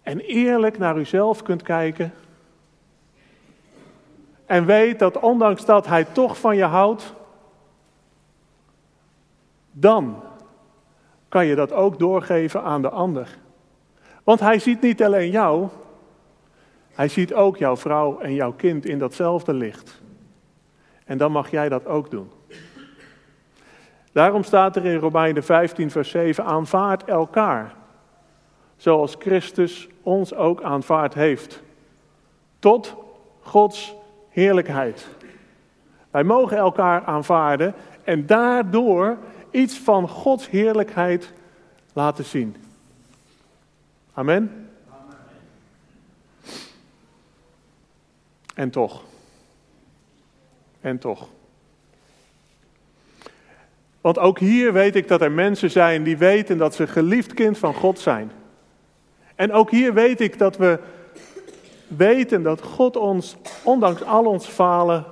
en 0.05 0.21
eerlijk 0.21 0.79
naar 0.79 0.99
uzelf 0.99 1.43
kunt 1.43 1.63
kijken 1.63 2.13
en 4.47 4.67
weet 4.67 4.99
dat 4.99 5.21
ondanks 5.21 5.65
dat 5.65 5.87
hij 5.87 6.05
toch 6.05 6.39
van 6.39 6.57
je 6.57 6.65
houdt, 6.65 7.15
dan 9.73 10.23
kan 11.29 11.47
je 11.47 11.55
dat 11.55 11.73
ook 11.73 11.99
doorgeven 11.99 12.63
aan 12.63 12.83
de 12.83 12.89
ander. 12.89 13.39
Want 14.25 14.41
hij 14.41 14.59
ziet 14.59 14.81
niet 14.81 15.03
alleen 15.03 15.31
jou, 15.31 15.69
hij 16.93 17.09
ziet 17.09 17.35
ook 17.35 17.57
jouw 17.57 17.77
vrouw 17.77 18.21
en 18.21 18.35
jouw 18.35 18.53
kind 18.53 18.87
in 18.87 18.99
datzelfde 18.99 19.55
licht. 19.55 20.03
En 21.05 21.19
dan 21.19 21.33
mag 21.33 21.51
jij 21.51 21.69
dat 21.69 21.87
ook 21.87 22.11
doen. 22.11 22.31
Daarom 24.13 24.43
staat 24.43 24.77
er 24.77 24.85
in 24.85 24.99
Romeinen 24.99 25.45
15, 25.45 25.91
vers 25.91 26.11
7: 26.11 26.45
aanvaard 26.45 27.05
elkaar, 27.05 27.75
zoals 28.77 29.17
Christus 29.19 29.89
ons 30.05 30.35
ook 30.35 30.63
aanvaard 30.63 31.15
heeft, 31.15 31.63
tot 32.59 32.95
Gods 33.41 33.95
heerlijkheid. 34.29 35.07
Wij 36.11 36.25
mogen 36.25 36.57
elkaar 36.57 37.05
aanvaarden 37.05 37.75
en 38.05 38.27
daardoor 38.27 39.19
iets 39.51 39.79
van 39.79 40.09
Gods 40.09 40.51
heerlijkheid 40.51 41.33
laten 41.93 42.25
zien. 42.25 42.57
Amen. 44.13 44.71
En 48.55 48.71
toch. 48.71 49.03
En 50.81 50.99
toch. 50.99 51.29
Want 54.01 54.19
ook 54.19 54.39
hier 54.39 54.73
weet 54.73 54.97
ik 54.97 55.09
dat 55.09 55.21
er 55.21 55.33
mensen 55.33 55.71
zijn 55.71 56.03
die 56.03 56.17
weten 56.17 56.59
dat 56.59 56.75
ze 56.75 56.87
geliefd 56.87 57.35
kind 57.35 57.59
van 57.59 57.75
God 57.75 57.99
zijn. 57.99 58.31
En 59.35 59.53
ook 59.53 59.71
hier 59.71 59.95
weet 59.95 60.21
ik 60.21 60.39
dat 60.39 60.57
we 60.57 60.79
weten 61.87 62.43
dat 62.43 62.63
God 62.63 62.97
ons, 62.97 63.37
ondanks 63.63 64.03
al 64.03 64.25
ons 64.25 64.47
falen, 64.47 65.05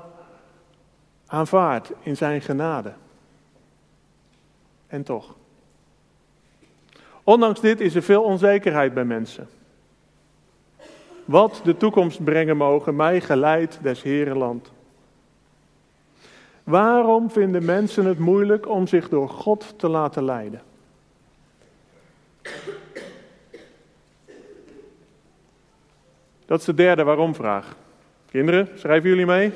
aanvaardt 1.27 1.93
in 2.01 2.17
zijn 2.17 2.41
genade. 2.41 2.93
En 4.87 5.03
toch. 5.03 5.35
Ondanks 7.25 7.61
dit 7.61 7.81
is 7.81 7.95
er 7.95 8.03
veel 8.03 8.23
onzekerheid 8.23 8.95
bij 8.95 9.05
mensen. 9.05 9.49
Wat 11.25 11.61
de 11.65 11.77
toekomst 11.77 12.25
brengen 12.25 12.57
mogen, 12.57 12.97
mij 12.97 13.21
geleid 13.21 13.79
des 13.83 14.03
Herenland. 14.03 14.73
Waarom 16.65 17.31
vinden 17.31 17.65
mensen 17.65 18.05
het 18.05 18.19
moeilijk 18.19 18.69
om 18.69 18.87
zich 18.87 19.09
door 19.09 19.29
God 19.29 19.75
te 19.77 19.89
laten 19.89 20.25
leiden? 20.25 20.63
Dat 26.53 26.61
is 26.61 26.67
de 26.67 26.75
derde 26.75 27.03
waarom-vraag. 27.03 27.77
Kinderen, 28.31 28.69
schrijven 28.75 29.09
jullie 29.09 29.27
mee? 29.27 29.53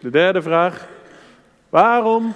De 0.00 0.10
derde 0.10 0.42
vraag. 0.42 0.88
Waarom? 1.68 2.34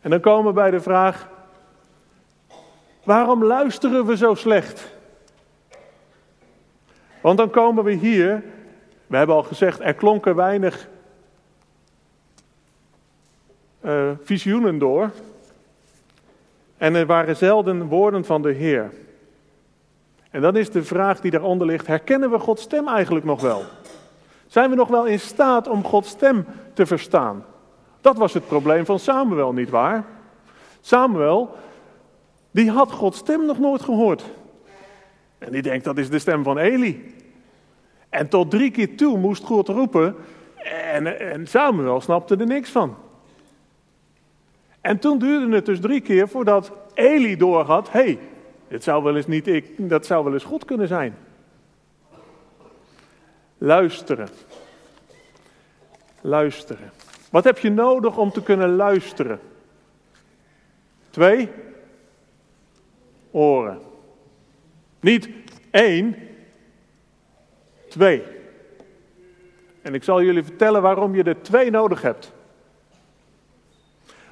En 0.00 0.10
dan 0.10 0.20
komen 0.20 0.46
we 0.46 0.52
bij 0.52 0.70
de 0.70 0.80
vraag: 0.80 1.28
waarom 3.04 3.44
luisteren 3.44 4.06
we 4.06 4.16
zo 4.16 4.34
slecht? 4.34 4.92
Want 7.20 7.38
dan 7.38 7.50
komen 7.50 7.84
we 7.84 7.92
hier, 7.92 8.42
we 9.06 9.16
hebben 9.16 9.36
al 9.36 9.42
gezegd, 9.42 9.80
er 9.80 9.94
klonken 9.94 10.34
weinig 10.34 10.88
uh, 13.84 14.10
visioenen 14.22 14.78
door. 14.78 15.10
En 16.76 16.94
er 16.94 17.06
waren 17.06 17.36
zelden 17.36 17.86
woorden 17.86 18.24
van 18.24 18.42
de 18.42 18.52
Heer. 18.52 18.90
En 20.32 20.40
dan 20.40 20.56
is 20.56 20.70
de 20.70 20.84
vraag 20.84 21.20
die 21.20 21.30
daaronder 21.30 21.66
ligt: 21.66 21.86
herkennen 21.86 22.30
we 22.30 22.38
Gods 22.38 22.62
stem 22.62 22.88
eigenlijk 22.88 23.24
nog 23.24 23.40
wel? 23.40 23.62
Zijn 24.46 24.70
we 24.70 24.76
nog 24.76 24.88
wel 24.88 25.06
in 25.06 25.20
staat 25.20 25.68
om 25.68 25.84
Gods 25.84 26.08
stem 26.08 26.46
te 26.74 26.86
verstaan? 26.86 27.44
Dat 28.00 28.16
was 28.16 28.34
het 28.34 28.46
probleem 28.46 28.84
van 28.84 28.98
Samuel, 28.98 29.52
niet 29.52 29.70
waar? 29.70 30.04
Samuel, 30.80 31.56
die 32.50 32.70
had 32.70 32.92
Gods 32.92 33.18
stem 33.18 33.46
nog 33.46 33.58
nooit 33.58 33.82
gehoord. 33.82 34.24
En 35.38 35.52
die 35.52 35.62
denkt 35.62 35.84
dat 35.84 35.98
is 35.98 36.10
de 36.10 36.18
stem 36.18 36.42
van 36.42 36.58
Eli. 36.58 37.14
En 38.08 38.28
tot 38.28 38.50
drie 38.50 38.70
keer 38.70 38.96
toe 38.96 39.18
moest 39.18 39.44
God 39.44 39.68
roepen 39.68 40.16
en, 40.92 41.20
en 41.32 41.46
Samuel 41.46 42.00
snapte 42.00 42.36
er 42.36 42.46
niks 42.46 42.70
van. 42.70 42.96
En 44.80 44.98
toen 44.98 45.18
duurde 45.18 45.54
het 45.54 45.66
dus 45.66 45.80
drie 45.80 46.00
keer 46.00 46.28
voordat 46.28 46.72
Eli 46.94 47.36
doorhad: 47.36 47.90
hé, 47.90 48.00
hey, 48.00 48.18
dit 48.72 48.82
zou 48.82 49.02
wel 49.02 49.16
eens 49.16 49.26
niet 49.26 49.46
ik, 49.46 49.74
dat 49.76 50.06
zou 50.06 50.24
wel 50.24 50.32
eens 50.32 50.44
God 50.44 50.64
kunnen 50.64 50.88
zijn. 50.88 51.16
Luisteren. 53.58 54.28
Luisteren. 56.20 56.90
Wat 57.30 57.44
heb 57.44 57.58
je 57.58 57.70
nodig 57.70 58.16
om 58.16 58.30
te 58.30 58.42
kunnen 58.42 58.76
luisteren? 58.76 59.40
Twee 61.10 61.50
oren. 63.30 63.78
Niet 65.00 65.28
één, 65.70 66.16
twee. 67.88 68.22
En 69.82 69.94
ik 69.94 70.04
zal 70.04 70.22
jullie 70.22 70.44
vertellen 70.44 70.82
waarom 70.82 71.14
je 71.14 71.22
er 71.22 71.42
twee 71.42 71.70
nodig 71.70 72.02
hebt. 72.02 72.32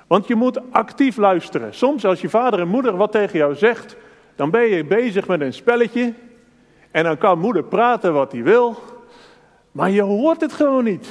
Want 0.07 0.27
je 0.27 0.35
moet 0.35 0.73
actief 0.73 1.17
luisteren. 1.17 1.75
Soms 1.75 2.05
als 2.05 2.21
je 2.21 2.29
vader 2.29 2.61
en 2.61 2.69
moeder 2.69 2.97
wat 2.97 3.13
tegen 3.13 3.39
jou 3.39 3.55
zegt, 3.55 3.97
dan 4.41 4.51
ben 4.51 4.69
je 4.69 4.85
bezig 4.85 5.27
met 5.27 5.41
een 5.41 5.53
spelletje. 5.53 6.13
En 6.91 7.05
dan 7.05 7.19
kan 7.19 7.39
moeder 7.39 7.65
praten 7.65 8.13
wat 8.13 8.33
hij 8.33 8.43
wil. 8.43 8.77
Maar 9.73 9.91
je 9.91 10.03
hoort 10.03 10.41
het 10.41 10.53
gewoon 10.53 10.85
niet. 10.85 11.09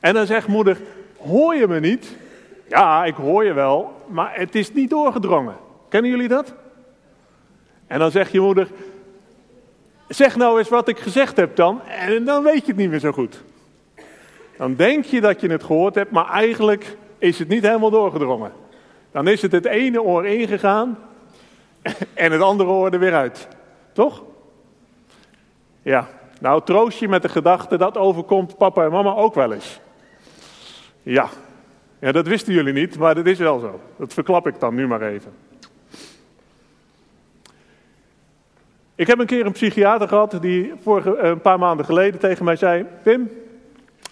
En 0.00 0.14
dan 0.14 0.26
zegt 0.26 0.46
moeder, 0.46 0.80
hoor 1.18 1.54
je 1.54 1.68
me 1.68 1.80
niet? 1.80 2.16
Ja, 2.68 3.04
ik 3.04 3.14
hoor 3.14 3.44
je 3.44 3.52
wel, 3.52 3.92
maar 4.06 4.30
het 4.34 4.54
is 4.54 4.72
niet 4.72 4.90
doorgedrongen. 4.90 5.56
Kennen 5.88 6.10
jullie 6.10 6.28
dat? 6.28 6.54
En 7.86 7.98
dan 7.98 8.10
zegt 8.10 8.32
je 8.32 8.40
moeder, 8.40 8.68
zeg 10.08 10.36
nou 10.36 10.58
eens 10.58 10.68
wat 10.68 10.88
ik 10.88 10.98
gezegd 10.98 11.36
heb 11.36 11.56
dan. 11.56 11.80
En 11.82 12.24
dan 12.24 12.42
weet 12.42 12.60
je 12.60 12.66
het 12.66 12.76
niet 12.76 12.90
meer 12.90 12.98
zo 12.98 13.12
goed. 13.12 13.42
Dan 14.56 14.74
denk 14.74 15.04
je 15.04 15.20
dat 15.20 15.40
je 15.40 15.50
het 15.50 15.64
gehoord 15.64 15.94
hebt, 15.94 16.10
maar 16.10 16.30
eigenlijk 16.30 16.96
is 17.18 17.38
het 17.38 17.48
niet 17.48 17.62
helemaal 17.62 17.90
doorgedrongen. 17.90 18.52
Dan 19.12 19.28
is 19.28 19.42
het 19.42 19.52
het 19.52 19.66
ene 19.66 20.02
oor 20.02 20.26
ingegaan 20.26 20.98
en 22.14 22.32
het 22.32 22.40
andere 22.40 22.68
oor 22.68 22.90
er 22.90 22.98
weer 22.98 23.14
uit. 23.14 23.48
Toch? 23.92 24.22
Ja, 25.82 26.08
nou 26.40 26.62
troost 26.64 26.98
je 26.98 27.08
met 27.08 27.22
de 27.22 27.28
gedachte 27.28 27.76
dat 27.76 27.96
overkomt 27.96 28.56
papa 28.56 28.84
en 28.84 28.90
mama 28.90 29.14
ook 29.14 29.34
wel 29.34 29.52
eens. 29.52 29.80
Ja. 31.02 31.28
ja, 31.98 32.12
dat 32.12 32.26
wisten 32.26 32.52
jullie 32.52 32.72
niet, 32.72 32.98
maar 32.98 33.14
dat 33.14 33.26
is 33.26 33.38
wel 33.38 33.58
zo. 33.58 33.80
Dat 33.96 34.14
verklap 34.14 34.46
ik 34.46 34.60
dan 34.60 34.74
nu 34.74 34.86
maar 34.86 35.02
even. 35.02 35.32
Ik 38.94 39.06
heb 39.06 39.18
een 39.18 39.26
keer 39.26 39.46
een 39.46 39.52
psychiater 39.52 40.08
gehad 40.08 40.38
die 40.40 40.72
vorige, 40.82 41.16
eh, 41.16 41.28
een 41.28 41.40
paar 41.40 41.58
maanden 41.58 41.86
geleden 41.86 42.20
tegen 42.20 42.44
mij 42.44 42.56
zei: 42.56 42.86
Pim, 43.02 43.30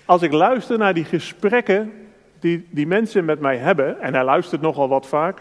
als 0.04 0.22
ik 0.22 0.32
luister 0.32 0.78
naar 0.78 0.94
die 0.94 1.04
gesprekken 1.04 1.92
die 2.40 2.66
die 2.70 2.86
mensen 2.86 3.24
met 3.24 3.40
mij 3.40 3.56
hebben, 3.56 4.00
en 4.00 4.14
hij 4.14 4.24
luistert 4.24 4.60
nogal 4.60 4.88
wat 4.88 5.06
vaak, 5.06 5.40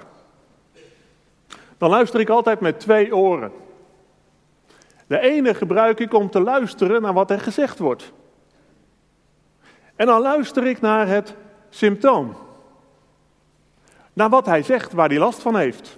dan 1.77 1.89
luister 1.89 2.19
ik 2.19 2.29
altijd 2.29 2.59
met 2.59 2.79
twee 2.79 3.15
oren. 3.15 3.51
De 5.07 5.19
ene 5.19 5.53
gebruik 5.53 5.99
ik 5.99 6.13
om 6.13 6.29
te 6.29 6.39
luisteren 6.39 7.01
naar 7.01 7.13
wat 7.13 7.31
er 7.31 7.39
gezegd 7.39 7.79
wordt. 7.79 8.11
En 9.95 10.05
dan 10.05 10.21
luister 10.21 10.65
ik 10.65 10.81
naar 10.81 11.07
het 11.07 11.35
symptoom. 11.69 12.35
Naar 14.13 14.29
wat 14.29 14.45
hij 14.45 14.63
zegt 14.63 14.93
waar 14.93 15.09
hij 15.09 15.17
last 15.17 15.41
van 15.41 15.55
heeft. 15.55 15.97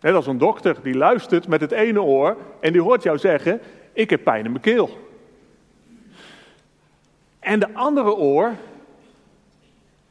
Net 0.00 0.14
als 0.14 0.26
een 0.26 0.38
dokter 0.38 0.76
die 0.82 0.94
luistert 0.94 1.48
met 1.48 1.60
het 1.60 1.72
ene 1.72 2.02
oor 2.02 2.36
en 2.60 2.72
die 2.72 2.82
hoort 2.82 3.02
jou 3.02 3.18
zeggen: 3.18 3.60
Ik 3.92 4.10
heb 4.10 4.24
pijn 4.24 4.44
in 4.44 4.50
mijn 4.50 4.62
keel. 4.62 5.06
En 7.38 7.60
de 7.60 7.74
andere 7.74 8.14
oor, 8.14 8.52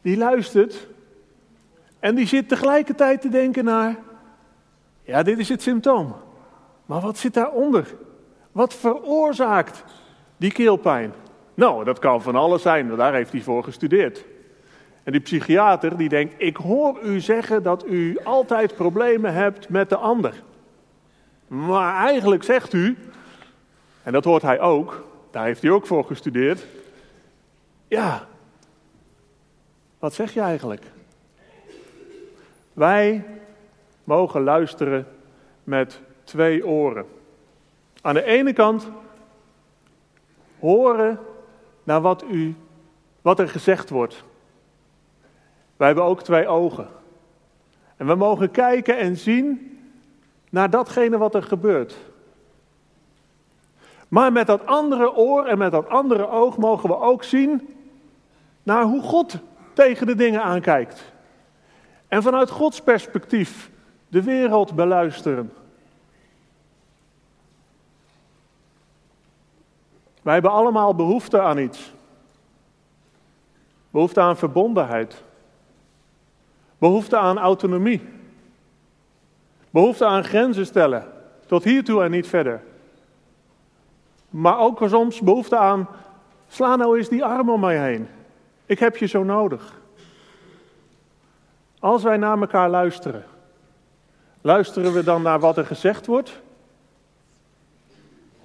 die 0.02 0.18
luistert 0.18 0.88
en 2.00 2.16
die 2.16 2.28
zit 2.28 2.50
tegelijkertijd 2.50 3.22
te 3.22 3.30
denken 3.30 3.64
naar, 3.64 3.96
ja, 5.08 5.24
dit 5.24 5.39
is 5.39 5.50
het 5.50 5.62
symptoom. 5.62 6.15
Maar 6.86 7.02
wat 7.02 7.17
zit 7.17 7.34
daaronder? 7.34 7.96
Wat 8.52 8.74
veroorzaakt 8.74 9.84
die 10.38 10.52
keelpijn? 10.52 11.13
Nou, 11.54 11.84
dat 11.84 12.00
kan 12.00 12.22
van 12.22 12.36
alles 12.36 12.62
zijn, 12.62 12.96
daar 12.96 13.13
heeft 13.13 13.32
hij 13.32 13.41
voor 13.41 13.63
gestudeerd. 13.63 14.26
En 15.04 15.12
die 15.12 15.22
psychiater 15.22 15.98
die 15.98 16.10
denkt, 16.10 16.34
ik 16.38 16.58
hoor 16.58 17.00
u 17.04 17.20
zeggen 17.20 17.63
dat 17.63 17.86
u 17.86 18.17
altijd 18.24 18.76
problemen 18.76 19.34
hebt 19.34 19.70
met 19.70 19.89
de 19.89 19.98
ander. 19.98 20.43
Maar 21.48 22.06
eigenlijk 22.06 22.43
zegt 22.43 22.74
u, 22.74 22.98
en 24.04 24.12
dat 24.12 24.24
hoort 24.24 24.41
hij 24.41 24.60
ook, 24.60 25.08
daar 25.32 25.46
heeft 25.46 25.62
hij 25.62 25.72
ook 25.72 25.86
voor 25.86 26.06
gestudeerd. 26.06 26.65
Ja, 27.88 28.28
wat 30.00 30.13
zeg 30.13 30.34
je 30.34 30.41
eigenlijk? 30.41 30.84
Wij 32.74 33.26
mogen 34.08 34.43
luisteren 34.43 35.08
met 35.63 36.02
twee 36.24 36.67
oren. 36.67 37.06
Aan 38.02 38.13
de 38.13 38.24
ene 38.24 38.54
kant 38.54 38.91
horen 40.60 41.20
naar 41.84 42.02
wat, 42.02 42.24
u, 42.30 42.56
wat 43.22 43.39
er 43.39 43.50
gezegd 43.50 43.89
wordt. 43.89 44.24
Wij 45.78 45.88
hebben 45.88 46.06
ook 46.06 46.24
twee 46.24 46.48
ogen. 46.48 46.88
En 47.98 48.08
we 48.08 48.15
mogen 48.15 48.52
kijken 48.52 48.98
en 48.98 49.17
zien 49.17 49.80
naar 50.50 50.70
datgene 50.70 51.17
wat 51.17 51.36
er 51.36 51.43
gebeurt. 51.43 51.96
Maar 54.08 54.32
met 54.32 54.48
dat 54.48 54.65
andere 54.65 55.15
oor 55.15 55.46
en 55.46 55.58
met 55.58 55.72
dat 55.72 55.89
andere 55.89 56.30
oog 56.30 56.58
mogen 56.58 56.89
we 56.89 57.00
ook 57.00 57.24
zien 57.24 57.76
naar 58.63 58.84
hoe 58.84 59.02
God 59.02 59.38
tegen 59.74 60.08
de 60.08 60.15
dingen 60.15 60.43
aankijkt. 60.43 61.13
En 62.08 62.24
vanuit 62.24 62.50
Gods 62.50 62.82
perspectief 62.82 63.76
de 64.08 64.24
wereld 64.24 64.76
beluisteren. 64.76 65.54
Wij 70.22 70.34
hebben 70.34 70.52
allemaal 70.52 70.96
behoefte 70.96 71.41
aan 71.41 71.58
iets. 71.58 71.93
Behoefte 73.89 74.22
aan 74.22 74.38
verbondenheid. 74.38 75.24
Behoefte 76.78 77.17
aan 77.17 77.38
autonomie. 77.38 78.02
Behoefte 79.70 80.06
aan 80.06 80.24
grenzen 80.24 80.65
stellen. 80.65 81.06
Tot 81.46 81.63
hiertoe 81.63 82.04
en 82.04 82.12
niet 82.12 82.28
verder. 82.28 82.63
Maar 84.30 84.60
ook 84.60 84.82
soms 84.86 85.22
behoefte 85.22 85.58
aan, 85.58 85.88
sla 86.48 86.76
nou 86.76 86.98
eens 86.98 87.10
die 87.10 87.26
arm 87.26 87.50
om 87.50 87.60
mij 87.60 87.78
heen. 87.78 88.08
Ik 88.65 88.80
heb 88.80 88.98
je 88.98 89.06
zo 89.06 89.24
nodig. 89.24 89.80
Als 91.80 92.04
wij 92.04 92.17
naar 92.17 92.39
elkaar 92.39 92.70
luisteren, 92.70 93.26
luisteren 94.48 94.94
we 94.94 95.04
dan 95.04 95.22
naar 95.22 95.40
wat 95.40 95.58
er 95.58 95.66
gezegd 95.66 96.06
wordt? 96.06 96.42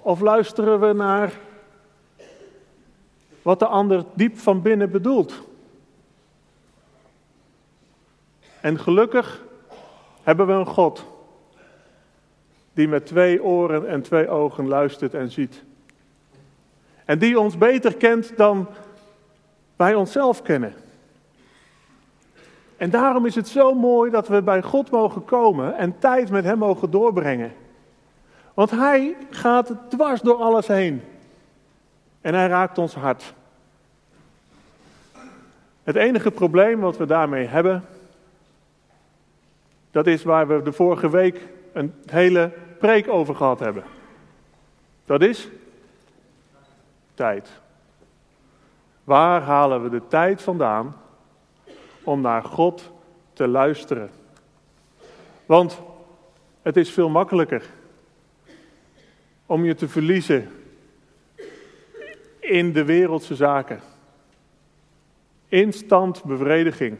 Of 0.01 0.19
luisteren 0.19 0.79
we 0.79 0.93
naar 0.93 1.33
wat 3.41 3.59
de 3.59 3.67
ander 3.67 4.05
diep 4.13 4.37
van 4.37 4.61
binnen 4.61 4.91
bedoelt? 4.91 5.41
En 8.61 8.79
gelukkig 8.79 9.43
hebben 10.23 10.47
we 10.47 10.53
een 10.53 10.65
God 10.65 11.05
die 12.73 12.87
met 12.87 13.05
twee 13.05 13.43
oren 13.43 13.87
en 13.87 14.01
twee 14.01 14.29
ogen 14.29 14.67
luistert 14.67 15.13
en 15.13 15.31
ziet. 15.31 15.63
En 17.05 17.19
die 17.19 17.39
ons 17.39 17.57
beter 17.57 17.95
kent 17.95 18.37
dan 18.37 18.67
wij 19.75 19.95
onszelf 19.95 20.41
kennen. 20.41 20.73
En 22.83 22.89
daarom 22.89 23.25
is 23.25 23.35
het 23.35 23.47
zo 23.47 23.73
mooi 23.73 24.11
dat 24.11 24.27
we 24.27 24.41
bij 24.41 24.61
God 24.61 24.91
mogen 24.91 25.25
komen 25.25 25.77
en 25.77 25.99
tijd 25.99 26.29
met 26.29 26.43
Hem 26.43 26.57
mogen 26.57 26.91
doorbrengen. 26.91 27.53
Want 28.53 28.71
Hij 28.71 29.15
gaat 29.29 29.73
dwars 29.89 30.21
door 30.21 30.35
alles 30.35 30.67
heen. 30.67 31.01
En 32.21 32.33
Hij 32.33 32.47
raakt 32.47 32.77
ons 32.77 32.95
hart. 32.95 33.33
Het 35.83 35.95
enige 35.95 36.31
probleem 36.31 36.79
wat 36.79 36.97
we 36.97 37.05
daarmee 37.05 37.47
hebben, 37.47 37.85
dat 39.91 40.07
is 40.07 40.23
waar 40.23 40.47
we 40.47 40.61
de 40.61 40.71
vorige 40.71 41.09
week 41.09 41.47
een 41.73 41.93
hele 42.05 42.51
preek 42.79 43.07
over 43.09 43.35
gehad 43.35 43.59
hebben. 43.59 43.83
Dat 45.05 45.21
is 45.21 45.49
tijd. 47.13 47.49
Waar 49.03 49.41
halen 49.41 49.83
we 49.83 49.89
de 49.89 50.07
tijd 50.07 50.41
vandaan 50.41 50.95
om 52.03 52.21
naar 52.21 52.43
God 52.43 52.91
te 53.33 53.47
luisteren? 53.47 54.09
Want 55.45 55.81
het 56.61 56.77
is 56.77 56.91
veel 56.91 57.09
makkelijker 57.09 57.65
om 59.45 59.65
je 59.65 59.75
te 59.75 59.87
verliezen 59.87 60.51
in 62.39 62.73
de 62.73 62.83
wereldse 62.83 63.35
zaken. 63.35 63.79
Instant 65.47 66.23
bevrediging. 66.23 66.97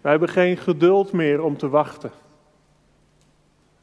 We 0.00 0.08
hebben 0.08 0.28
geen 0.28 0.56
geduld 0.56 1.12
meer 1.12 1.42
om 1.42 1.56
te 1.56 1.68
wachten. 1.68 2.10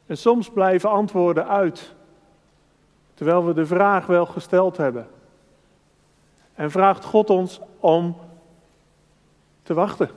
En 0.06 0.16
soms 0.16 0.50
blijven 0.50 0.90
antwoorden 0.90 1.48
uit, 1.48 1.94
terwijl 3.14 3.46
we 3.46 3.54
de 3.54 3.66
vraag 3.66 4.06
wel 4.06 4.26
gesteld 4.26 4.76
hebben. 4.76 5.08
En 6.54 6.70
vraagt 6.70 7.04
God 7.04 7.30
ons 7.30 7.60
om 7.80 8.16
te 9.66 9.74
wachten. 9.74 10.10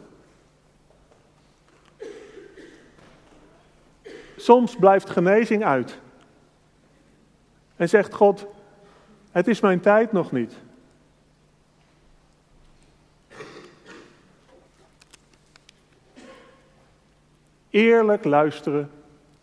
Soms 4.37 4.75
blijft 4.75 5.09
genezing 5.09 5.63
uit. 5.63 5.99
En 7.75 7.89
zegt 7.89 8.13
God, 8.13 8.45
het 9.31 9.47
is 9.47 9.59
mijn 9.59 9.79
tijd 9.79 10.11
nog 10.11 10.31
niet. 10.31 10.53
Eerlijk 17.69 18.23
luisteren 18.23 18.91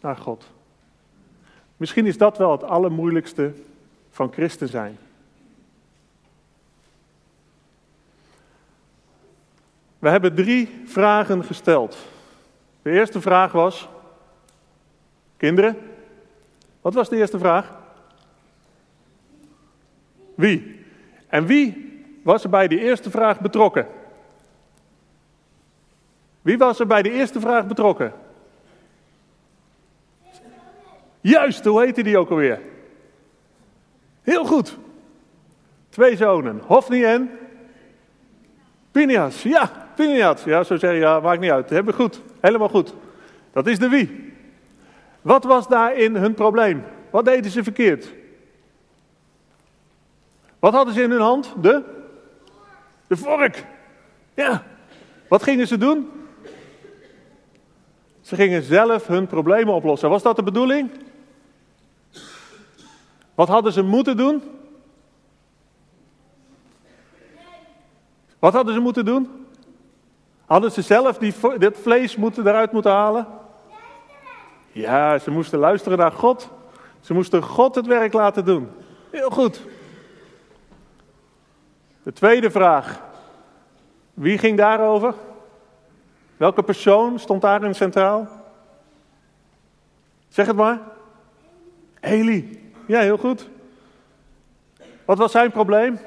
naar 0.01 0.17
God. 0.17 0.45
Misschien 1.77 2.07
is 2.07 2.19
dat 2.19 2.39
wel 2.39 2.53
het 2.53 2.63
allermoeilijkste 2.63 3.53
van 4.11 4.33
christen 4.33 4.69
zijn. 4.69 4.99
We 10.07 10.13
hebben 10.13 10.35
drie 10.35 10.83
vragen 10.85 11.45
gesteld. 11.45 11.97
De 12.83 12.91
eerste 12.91 13.21
vraag 13.21 13.53
was, 13.53 13.89
kinderen, 15.37 15.79
wat 16.81 16.95
was 16.95 17.09
de 17.09 17.17
eerste 17.17 17.39
vraag? 17.39 17.71
Wie? 20.35 20.85
En 21.29 21.47
wie 21.47 21.95
was 22.23 22.45
er 22.45 22.51
bij 22.51 22.69
de 22.69 22.81
eerste 22.81 23.11
vraag 23.11 23.41
betrokken? 23.41 23.87
Wie 26.43 26.59
was 26.59 26.81
er 26.81 26.87
bij 26.87 27.03
de 27.03 27.11
eerste 27.11 27.41
vraag 27.41 27.67
betrokken? 27.67 28.13
Juist, 31.21 31.65
hoe 31.65 31.81
heette 31.81 32.03
die 32.03 32.19
ook 32.19 32.31
alweer? 32.31 32.61
Heel 34.23 34.45
goed. 34.45 34.77
Twee 35.89 36.17
zonen, 36.17 36.61
Hofni 36.67 37.05
en 37.05 37.31
Pinias. 38.91 39.43
Ja, 39.43 39.85
Piniat, 39.97 40.43
ja, 40.43 40.65
zo 40.65 40.77
zeg 40.77 40.93
je, 40.93 40.99
ja, 40.99 41.21
maakt 41.21 41.41
niet 41.41 41.51
uit. 41.51 41.71
Hebben 41.71 41.95
goed, 41.95 42.21
helemaal 42.41 42.69
goed. 42.69 42.95
Dat 43.53 43.67
is 43.67 43.79
de 43.79 43.89
wie. 43.89 44.35
Wat 45.23 45.45
was 45.45 45.69
daarin 45.69 46.17
hun 46.17 46.35
probleem? 46.35 46.85
Wat 47.11 47.25
deden 47.25 47.51
ze 47.51 47.63
verkeerd? 47.63 48.13
Wat 50.59 50.73
hadden 50.73 50.95
ze 50.95 51.03
in 51.03 51.11
hun 51.11 51.21
hand? 51.21 51.55
De? 51.61 51.83
De 53.07 53.17
vork. 53.17 53.65
Ja. 54.35 54.63
Wat 55.29 55.43
gingen 55.43 55.67
ze 55.67 55.79
doen? 55.79 56.11
Ze 58.21 58.35
gingen 58.35 58.63
zelf 58.63 59.07
hun 59.07 59.27
problemen 59.27 59.75
oplossen. 59.75 60.11
Was 60.11 60.23
dat 60.23 60.37
de 60.37 60.43
bedoeling? 60.43 60.91
Wat 63.35 63.49
hadden 63.49 63.73
ze 63.73 63.83
moeten 63.83 64.17
doen? 64.17 64.43
Wat 68.39 68.53
hadden 68.53 68.75
ze 68.75 68.81
moeten 68.81 69.05
doen? 69.05 69.46
Hadden 70.47 70.73
ze 70.73 70.83
zelf 70.83 71.19
die, 71.19 71.35
dit 71.59 71.79
vlees 71.79 72.17
moeten, 72.17 72.47
eruit 72.47 72.73
moeten 72.73 72.91
halen? 72.93 73.27
Ja, 74.73 75.19
ze 75.19 75.31
moesten 75.31 75.59
luisteren 75.59 75.99
naar 75.99 76.13
God. 76.13 76.51
Ze 77.01 77.15
moesten 77.15 77.43
God 77.43 77.75
het 77.75 77.87
werk 77.87 78.13
laten 78.13 78.45
doen. 78.45 78.69
Heel 79.11 79.31
goed. 79.31 79.63
De 82.03 82.13
tweede 82.13 82.51
vraag. 82.51 83.01
Wie 84.15 84.39
ging 84.39 84.57
daarover? 84.57 85.15
Welke 86.37 86.63
persoon 86.63 87.19
stond 87.19 87.43
daarin 87.43 87.75
centraal? 87.75 88.29
Zeg 90.29 90.47
het 90.47 90.57
maar. 90.57 90.81
Eli. 92.01 92.71
Ja, 92.87 93.01
heel 93.01 93.19
goed. 93.19 93.49
Wat 95.05 95.19
was 95.19 95.33
zijn 95.33 95.51
probleem? 95.51 95.99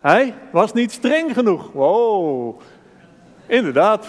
Hij 0.00 0.34
was 0.52 0.72
niet 0.72 0.92
streng 0.92 1.32
genoeg. 1.32 1.72
Wow, 1.72 2.60
inderdaad. 3.46 4.06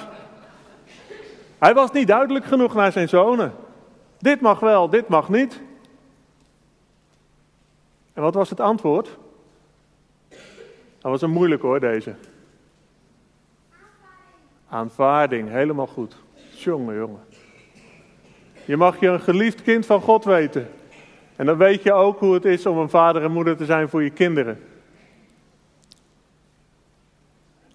Hij 1.58 1.74
was 1.74 1.92
niet 1.92 2.08
duidelijk 2.08 2.46
genoeg 2.46 2.74
naar 2.74 2.92
zijn 2.92 3.10
zonen. 3.10 3.54
Dit 4.20 4.42
mag 4.42 4.60
wel, 4.60 4.90
dit 4.90 5.08
mag 5.08 5.30
niet. 5.30 5.62
En 8.14 8.22
wat 8.22 8.34
was 8.34 8.50
het 8.50 8.60
antwoord? 8.60 9.18
Dat 11.02 11.12
was 11.12 11.22
een 11.22 11.32
moeilijk 11.32 11.62
hoor, 11.62 11.80
deze. 11.80 12.16
Aanvaarding, 14.70 15.50
helemaal 15.50 15.88
goed. 15.88 16.16
Jongen, 16.50 16.96
jongen. 16.96 17.22
Je 18.66 18.78
mag 18.78 19.00
je 19.00 19.08
een 19.08 19.22
geliefd 19.22 19.62
kind 19.62 19.86
van 19.86 20.02
God 20.02 20.26
weten. 20.26 20.70
En 21.36 21.46
dan 21.46 21.58
weet 21.58 21.84
je 21.84 21.94
ook 21.94 22.20
hoe 22.20 22.34
het 22.34 22.46
is 22.46 22.66
om 22.66 22.78
een 22.78 22.90
vader 22.90 23.24
en 23.24 23.32
moeder 23.32 23.58
te 23.58 23.66
zijn 23.66 23.90
voor 23.90 24.04
je 24.04 24.10
kinderen. 24.10 24.69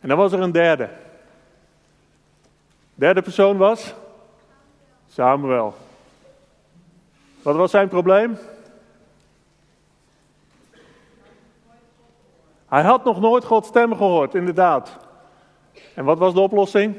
En 0.05 0.11
dan 0.11 0.18
was 0.18 0.32
er 0.32 0.40
een 0.40 0.52
derde. 0.52 0.88
Derde 2.94 3.22
persoon 3.22 3.57
was 3.57 3.94
Samuel. 5.09 5.74
Wat 7.42 7.57
was 7.57 7.70
zijn 7.70 7.88
probleem? 7.88 8.38
Hij 12.68 12.82
had 12.82 13.05
nog 13.05 13.20
nooit 13.20 13.44
Gods 13.44 13.68
stem 13.68 13.96
gehoord, 13.96 14.34
inderdaad. 14.34 14.96
En 15.94 16.05
wat 16.05 16.18
was 16.18 16.34
de 16.34 16.40
oplossing? 16.40 16.96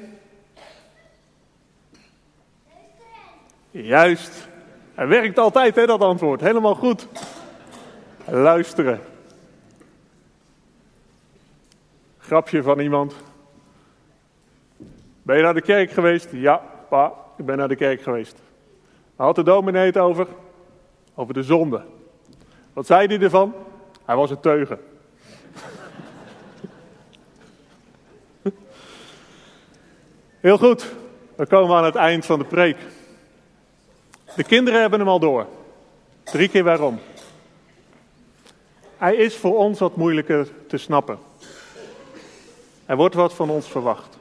Juist. 3.72 4.48
Hij 4.94 5.08
werkt 5.08 5.40
altijd, 5.40 5.76
hè, 5.76 5.86
dat 5.86 6.02
antwoord. 6.02 6.42
Helemaal 6.42 6.76
goed. 6.76 7.08
Luisteren. 8.26 9.15
Grapje 12.26 12.64
van 12.64 12.80
iemand. 12.80 13.16
Ben 15.22 15.38
je 15.38 15.44
naar 15.44 15.54
de 15.54 15.62
kerk 15.62 15.92
geweest? 15.92 16.28
Ja, 16.32 16.62
pa, 16.90 17.14
ik 17.38 17.46
ben 17.46 17.58
naar 17.58 17.68
de 17.68 17.76
kerk 17.76 18.02
geweest. 18.02 18.42
Waar 19.16 19.28
had 19.28 19.36
de 19.36 19.44
dominee 19.44 19.86
het 19.86 19.98
over? 19.98 20.28
Over 21.16 21.34
de 21.34 21.44
zonde. 21.44 21.82
Wat 22.74 22.86
zei 22.86 23.08
hij 23.08 23.20
ervan? 23.20 23.54
Hij 24.06 24.16
was 24.16 24.30
een 24.30 24.40
teugen. 24.40 24.80
Heel 30.40 30.58
goed, 30.58 30.94
we 31.36 31.46
komen 31.46 31.78
aan 31.78 31.86
het 31.86 31.96
eind 31.96 32.26
van 32.26 32.40
de 32.40 32.46
preek. 32.46 32.78
De 34.36 34.44
kinderen 34.44 34.82
hebben 34.82 35.00
hem 35.00 35.10
al 35.10 35.20
door. 35.20 35.48
Drie 36.24 36.50
keer 36.50 36.64
waarom. 36.64 37.00
Hij 38.98 39.16
is 39.16 39.36
voor 39.36 39.58
ons 39.58 39.80
wat 39.80 39.96
moeilijker 39.96 40.48
te 40.68 40.78
snappen. 40.78 41.25
Er 42.86 42.96
wordt 42.96 43.16
wat 43.16 43.34
van 43.34 43.50
ons 43.50 43.68
verwacht. 43.68 44.18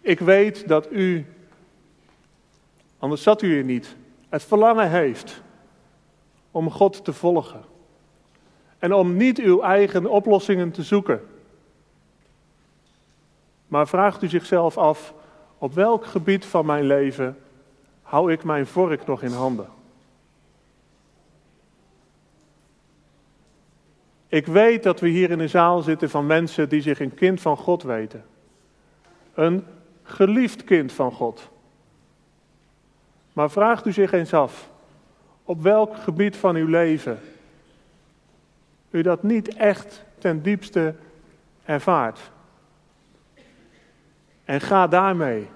Ik 0.00 0.20
weet 0.20 0.68
dat 0.68 0.92
u, 0.92 1.26
anders 2.98 3.22
zat 3.22 3.42
u 3.42 3.52
hier 3.52 3.64
niet, 3.64 3.96
het 4.28 4.44
verlangen 4.44 4.90
heeft 4.90 5.42
om 6.50 6.70
God 6.70 7.04
te 7.04 7.12
volgen. 7.12 7.64
En 8.78 8.92
om 8.92 9.16
niet 9.16 9.38
uw 9.38 9.60
eigen 9.60 10.06
oplossingen 10.06 10.70
te 10.70 10.82
zoeken. 10.82 11.28
Maar 13.68 13.88
vraagt 13.88 14.22
u 14.22 14.28
zichzelf 14.28 14.78
af, 14.78 15.14
op 15.58 15.74
welk 15.74 16.06
gebied 16.06 16.44
van 16.44 16.66
mijn 16.66 16.84
leven 16.84 17.38
hou 18.02 18.32
ik 18.32 18.44
mijn 18.44 18.66
vork 18.66 19.06
nog 19.06 19.22
in 19.22 19.32
handen? 19.32 19.75
Ik 24.36 24.46
weet 24.46 24.82
dat 24.82 25.00
we 25.00 25.08
hier 25.08 25.30
in 25.30 25.40
een 25.40 25.48
zaal 25.48 25.82
zitten 25.82 26.10
van 26.10 26.26
mensen 26.26 26.68
die 26.68 26.80
zich 26.80 27.00
een 27.00 27.14
kind 27.14 27.40
van 27.40 27.56
God 27.56 27.82
weten. 27.82 28.24
Een 29.34 29.64
geliefd 30.02 30.64
kind 30.64 30.92
van 30.92 31.12
God. 31.12 31.50
Maar 33.32 33.50
vraagt 33.50 33.86
u 33.86 33.92
zich 33.92 34.12
eens 34.12 34.34
af, 34.34 34.70
op 35.44 35.62
welk 35.62 35.96
gebied 35.96 36.36
van 36.36 36.56
uw 36.56 36.66
leven 36.66 37.20
u 38.90 39.02
dat 39.02 39.22
niet 39.22 39.54
echt 39.54 40.04
ten 40.18 40.42
diepste 40.42 40.94
ervaart. 41.64 42.30
En 44.44 44.60
ga 44.60 44.86
daarmee 44.86 45.48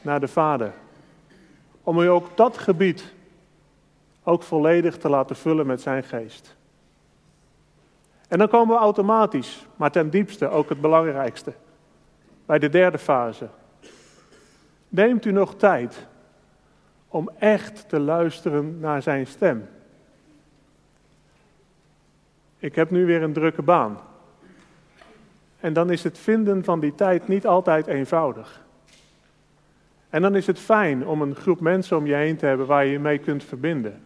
naar 0.00 0.20
de 0.20 0.28
Vader. 0.28 0.72
Om 1.82 2.00
u 2.00 2.06
ook 2.06 2.36
dat 2.36 2.58
gebied 2.58 3.12
ook 4.22 4.42
volledig 4.42 4.96
te 4.96 5.08
laten 5.08 5.36
vullen 5.36 5.66
met 5.66 5.80
zijn 5.80 6.04
geest. 6.04 6.56
En 8.28 8.38
dan 8.38 8.48
komen 8.48 8.74
we 8.74 8.80
automatisch, 8.80 9.66
maar 9.76 9.90
ten 9.90 10.10
diepste 10.10 10.48
ook 10.48 10.68
het 10.68 10.80
belangrijkste, 10.80 11.52
bij 12.46 12.58
de 12.58 12.68
derde 12.68 12.98
fase. 12.98 13.48
Neemt 14.88 15.24
u 15.24 15.32
nog 15.32 15.54
tijd 15.54 16.06
om 17.08 17.30
echt 17.38 17.88
te 17.88 18.00
luisteren 18.00 18.80
naar 18.80 19.02
zijn 19.02 19.26
stem? 19.26 19.68
Ik 22.58 22.74
heb 22.74 22.90
nu 22.90 23.06
weer 23.06 23.22
een 23.22 23.32
drukke 23.32 23.62
baan. 23.62 23.98
En 25.60 25.72
dan 25.72 25.90
is 25.90 26.04
het 26.04 26.18
vinden 26.18 26.64
van 26.64 26.80
die 26.80 26.94
tijd 26.94 27.28
niet 27.28 27.46
altijd 27.46 27.86
eenvoudig. 27.86 28.62
En 30.10 30.22
dan 30.22 30.34
is 30.34 30.46
het 30.46 30.58
fijn 30.58 31.06
om 31.06 31.22
een 31.22 31.34
groep 31.34 31.60
mensen 31.60 31.96
om 31.96 32.06
je 32.06 32.14
heen 32.14 32.36
te 32.36 32.46
hebben 32.46 32.66
waar 32.66 32.84
je 32.84 32.92
je 32.92 32.98
mee 32.98 33.18
kunt 33.18 33.44
verbinden. 33.44 34.02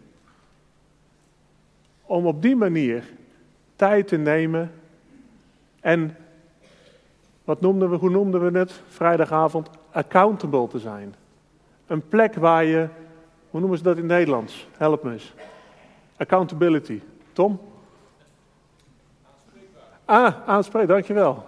Om 2.01 2.25
op 2.25 2.41
die 2.41 2.55
manier 2.55 3.03
tijd 3.83 4.07
te 4.07 4.17
nemen 4.17 4.71
en, 5.81 6.15
wat 7.43 7.61
noemden 7.61 7.89
we, 7.89 7.95
hoe 7.95 8.09
noemden 8.09 8.51
we 8.51 8.59
het 8.59 8.81
vrijdagavond, 8.87 9.69
accountable 9.91 10.67
te 10.67 10.79
zijn. 10.79 11.15
Een 11.87 12.07
plek 12.07 12.35
waar 12.35 12.63
je, 12.63 12.87
hoe 13.49 13.59
noemen 13.59 13.77
ze 13.77 13.83
dat 13.83 13.95
in 13.95 14.01
het 14.01 14.11
Nederlands? 14.11 14.67
Help 14.77 15.03
me 15.03 15.11
eens. 15.11 15.33
Accountability. 16.17 17.01
Tom? 17.33 17.59
Ah, 20.05 20.33
aanspreekbaar, 20.45 20.95
dankjewel. 20.95 21.45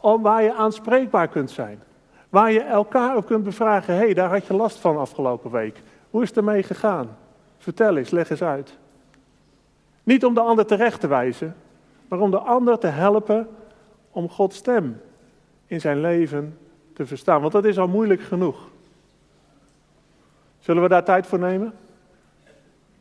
Om 0.00 0.22
waar 0.22 0.42
je 0.42 0.54
aanspreekbaar 0.54 1.28
kunt 1.28 1.50
zijn. 1.50 1.82
Waar 2.28 2.52
je 2.52 2.60
elkaar 2.60 3.16
ook 3.16 3.26
kunt 3.26 3.44
bevragen, 3.44 3.94
hey, 3.94 4.14
daar 4.14 4.30
had 4.30 4.46
je 4.46 4.54
last 4.54 4.78
van 4.78 4.98
afgelopen 4.98 5.50
week. 5.50 5.82
Hoe 6.10 6.22
is 6.22 6.28
het 6.28 6.36
ermee 6.38 6.62
gegaan? 6.62 7.16
Vertel 7.58 7.96
eens, 7.96 8.10
leg 8.10 8.30
eens 8.30 8.42
uit. 8.42 8.78
Niet 10.02 10.24
om 10.24 10.34
de 10.34 10.40
ander 10.40 10.66
terecht 10.66 11.00
te 11.00 11.06
wijzen, 11.06 11.56
maar 12.12 12.20
om 12.20 12.30
de 12.30 12.38
ander 12.38 12.78
te 12.78 12.86
helpen 12.86 13.48
om 14.10 14.28
Gods 14.28 14.56
stem 14.56 15.00
in 15.66 15.80
zijn 15.80 16.00
leven 16.00 16.58
te 16.92 17.06
verstaan. 17.06 17.40
Want 17.40 17.52
dat 17.52 17.64
is 17.64 17.78
al 17.78 17.88
moeilijk 17.88 18.22
genoeg. 18.22 18.68
Zullen 20.60 20.82
we 20.82 20.88
daar 20.88 21.04
tijd 21.04 21.26
voor 21.26 21.38
nemen? 21.38 21.74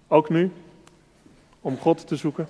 Ook 0.07 0.29
nu? 0.29 0.51
Om 1.61 1.77
God 1.77 2.07
te 2.07 2.15
zoeken? 2.15 2.47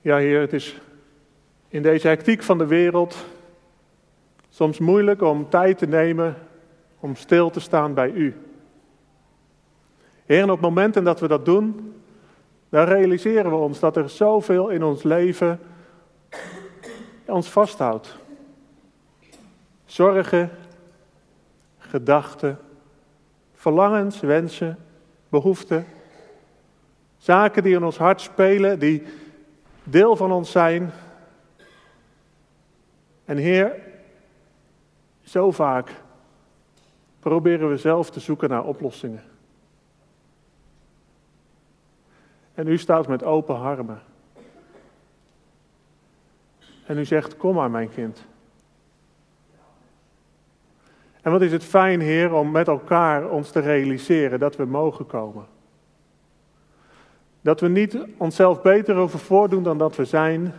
Ja, 0.00 0.16
Heer, 0.16 0.40
het 0.40 0.52
is 0.52 0.80
in 1.68 1.82
deze 1.82 2.08
hectiek 2.08 2.42
van 2.42 2.58
de 2.58 2.66
wereld 2.66 3.24
soms 4.60 4.78
moeilijk 4.78 5.22
om 5.22 5.48
tijd 5.48 5.78
te 5.78 5.86
nemen 5.86 6.36
om 6.98 7.16
stil 7.16 7.50
te 7.50 7.60
staan 7.60 7.94
bij 7.94 8.10
U. 8.10 8.36
Heer, 10.26 10.42
en 10.42 10.50
op 10.50 10.60
momenten 10.60 11.04
dat 11.04 11.20
we 11.20 11.28
dat 11.28 11.44
doen, 11.44 11.94
dan 12.68 12.84
realiseren 12.84 13.50
we 13.50 13.56
ons 13.56 13.80
dat 13.80 13.96
er 13.96 14.08
zoveel 14.08 14.68
in 14.68 14.82
ons 14.82 15.02
leven 15.02 15.60
ons 17.26 17.48
vasthoudt. 17.48 18.16
Zorgen, 19.84 20.50
gedachten, 21.78 22.58
verlangens, 23.54 24.20
wensen, 24.20 24.78
behoeften. 25.28 25.86
Zaken 27.16 27.62
die 27.62 27.74
in 27.74 27.84
ons 27.84 27.98
hart 27.98 28.20
spelen, 28.20 28.78
die 28.78 29.02
deel 29.84 30.16
van 30.16 30.32
ons 30.32 30.50
zijn. 30.50 30.90
En 33.24 33.36
Heer, 33.36 33.88
zo 35.30 35.50
vaak 35.50 35.94
proberen 37.18 37.68
we 37.68 37.76
zelf 37.76 38.10
te 38.10 38.20
zoeken 38.20 38.48
naar 38.48 38.64
oplossingen. 38.64 39.22
En 42.54 42.66
u 42.66 42.78
staat 42.78 43.08
met 43.08 43.24
open 43.24 43.58
armen. 43.58 44.02
En 46.86 46.98
u 46.98 47.04
zegt, 47.04 47.36
kom 47.36 47.54
maar 47.54 47.70
mijn 47.70 47.88
kind. 47.88 48.26
En 51.22 51.30
wat 51.30 51.42
is 51.42 51.52
het 51.52 51.64
fijn, 51.64 52.00
Heer, 52.00 52.32
om 52.32 52.50
met 52.50 52.68
elkaar 52.68 53.28
ons 53.28 53.50
te 53.50 53.60
realiseren 53.60 54.38
dat 54.38 54.56
we 54.56 54.64
mogen 54.64 55.06
komen. 55.06 55.46
Dat 57.40 57.60
we 57.60 57.68
niet 57.68 57.98
onszelf 58.16 58.62
beter 58.62 58.96
over 58.96 59.18
voordoen 59.18 59.62
dan 59.62 59.78
dat 59.78 59.96
we 59.96 60.04
zijn, 60.04 60.54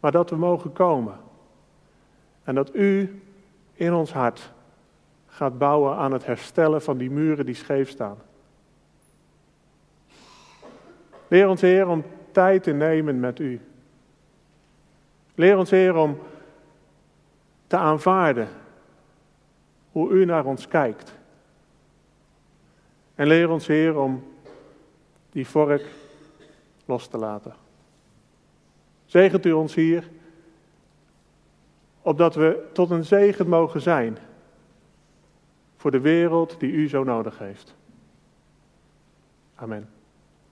maar 0.00 0.12
dat 0.12 0.30
we 0.30 0.36
mogen 0.36 0.72
komen. 0.72 1.24
En 2.46 2.54
dat 2.54 2.74
u 2.74 3.20
in 3.74 3.94
ons 3.94 4.12
hart 4.12 4.52
gaat 5.26 5.58
bouwen 5.58 5.96
aan 5.96 6.12
het 6.12 6.26
herstellen 6.26 6.82
van 6.82 6.98
die 6.98 7.10
muren 7.10 7.46
die 7.46 7.54
scheef 7.54 7.88
staan. 7.88 8.16
Leer 11.28 11.48
ons, 11.48 11.60
Heer, 11.60 11.88
om 11.88 12.04
tijd 12.32 12.62
te 12.62 12.72
nemen 12.72 13.20
met 13.20 13.38
u. 13.38 13.60
Leer 15.34 15.58
ons, 15.58 15.70
Heer, 15.70 15.96
om 15.96 16.18
te 17.66 17.76
aanvaarden 17.76 18.48
hoe 19.92 20.10
u 20.10 20.24
naar 20.24 20.44
ons 20.44 20.68
kijkt. 20.68 21.14
En 23.14 23.26
leer 23.26 23.50
ons, 23.50 23.66
Heer, 23.66 23.98
om 23.98 24.24
die 25.30 25.46
vork 25.46 25.84
los 26.84 27.06
te 27.06 27.18
laten. 27.18 27.54
Zegent 29.06 29.46
u 29.46 29.52
ons 29.52 29.74
hier, 29.74 30.10
opdat 32.06 32.34
we 32.34 32.68
tot 32.72 32.90
een 32.90 33.04
zegen 33.04 33.48
mogen 33.48 33.80
zijn 33.80 34.18
voor 35.76 35.90
de 35.90 36.00
wereld 36.00 36.60
die 36.60 36.72
u 36.72 36.88
zo 36.88 37.04
nodig 37.04 37.38
heeft. 37.38 37.74
Amen. 39.54 39.88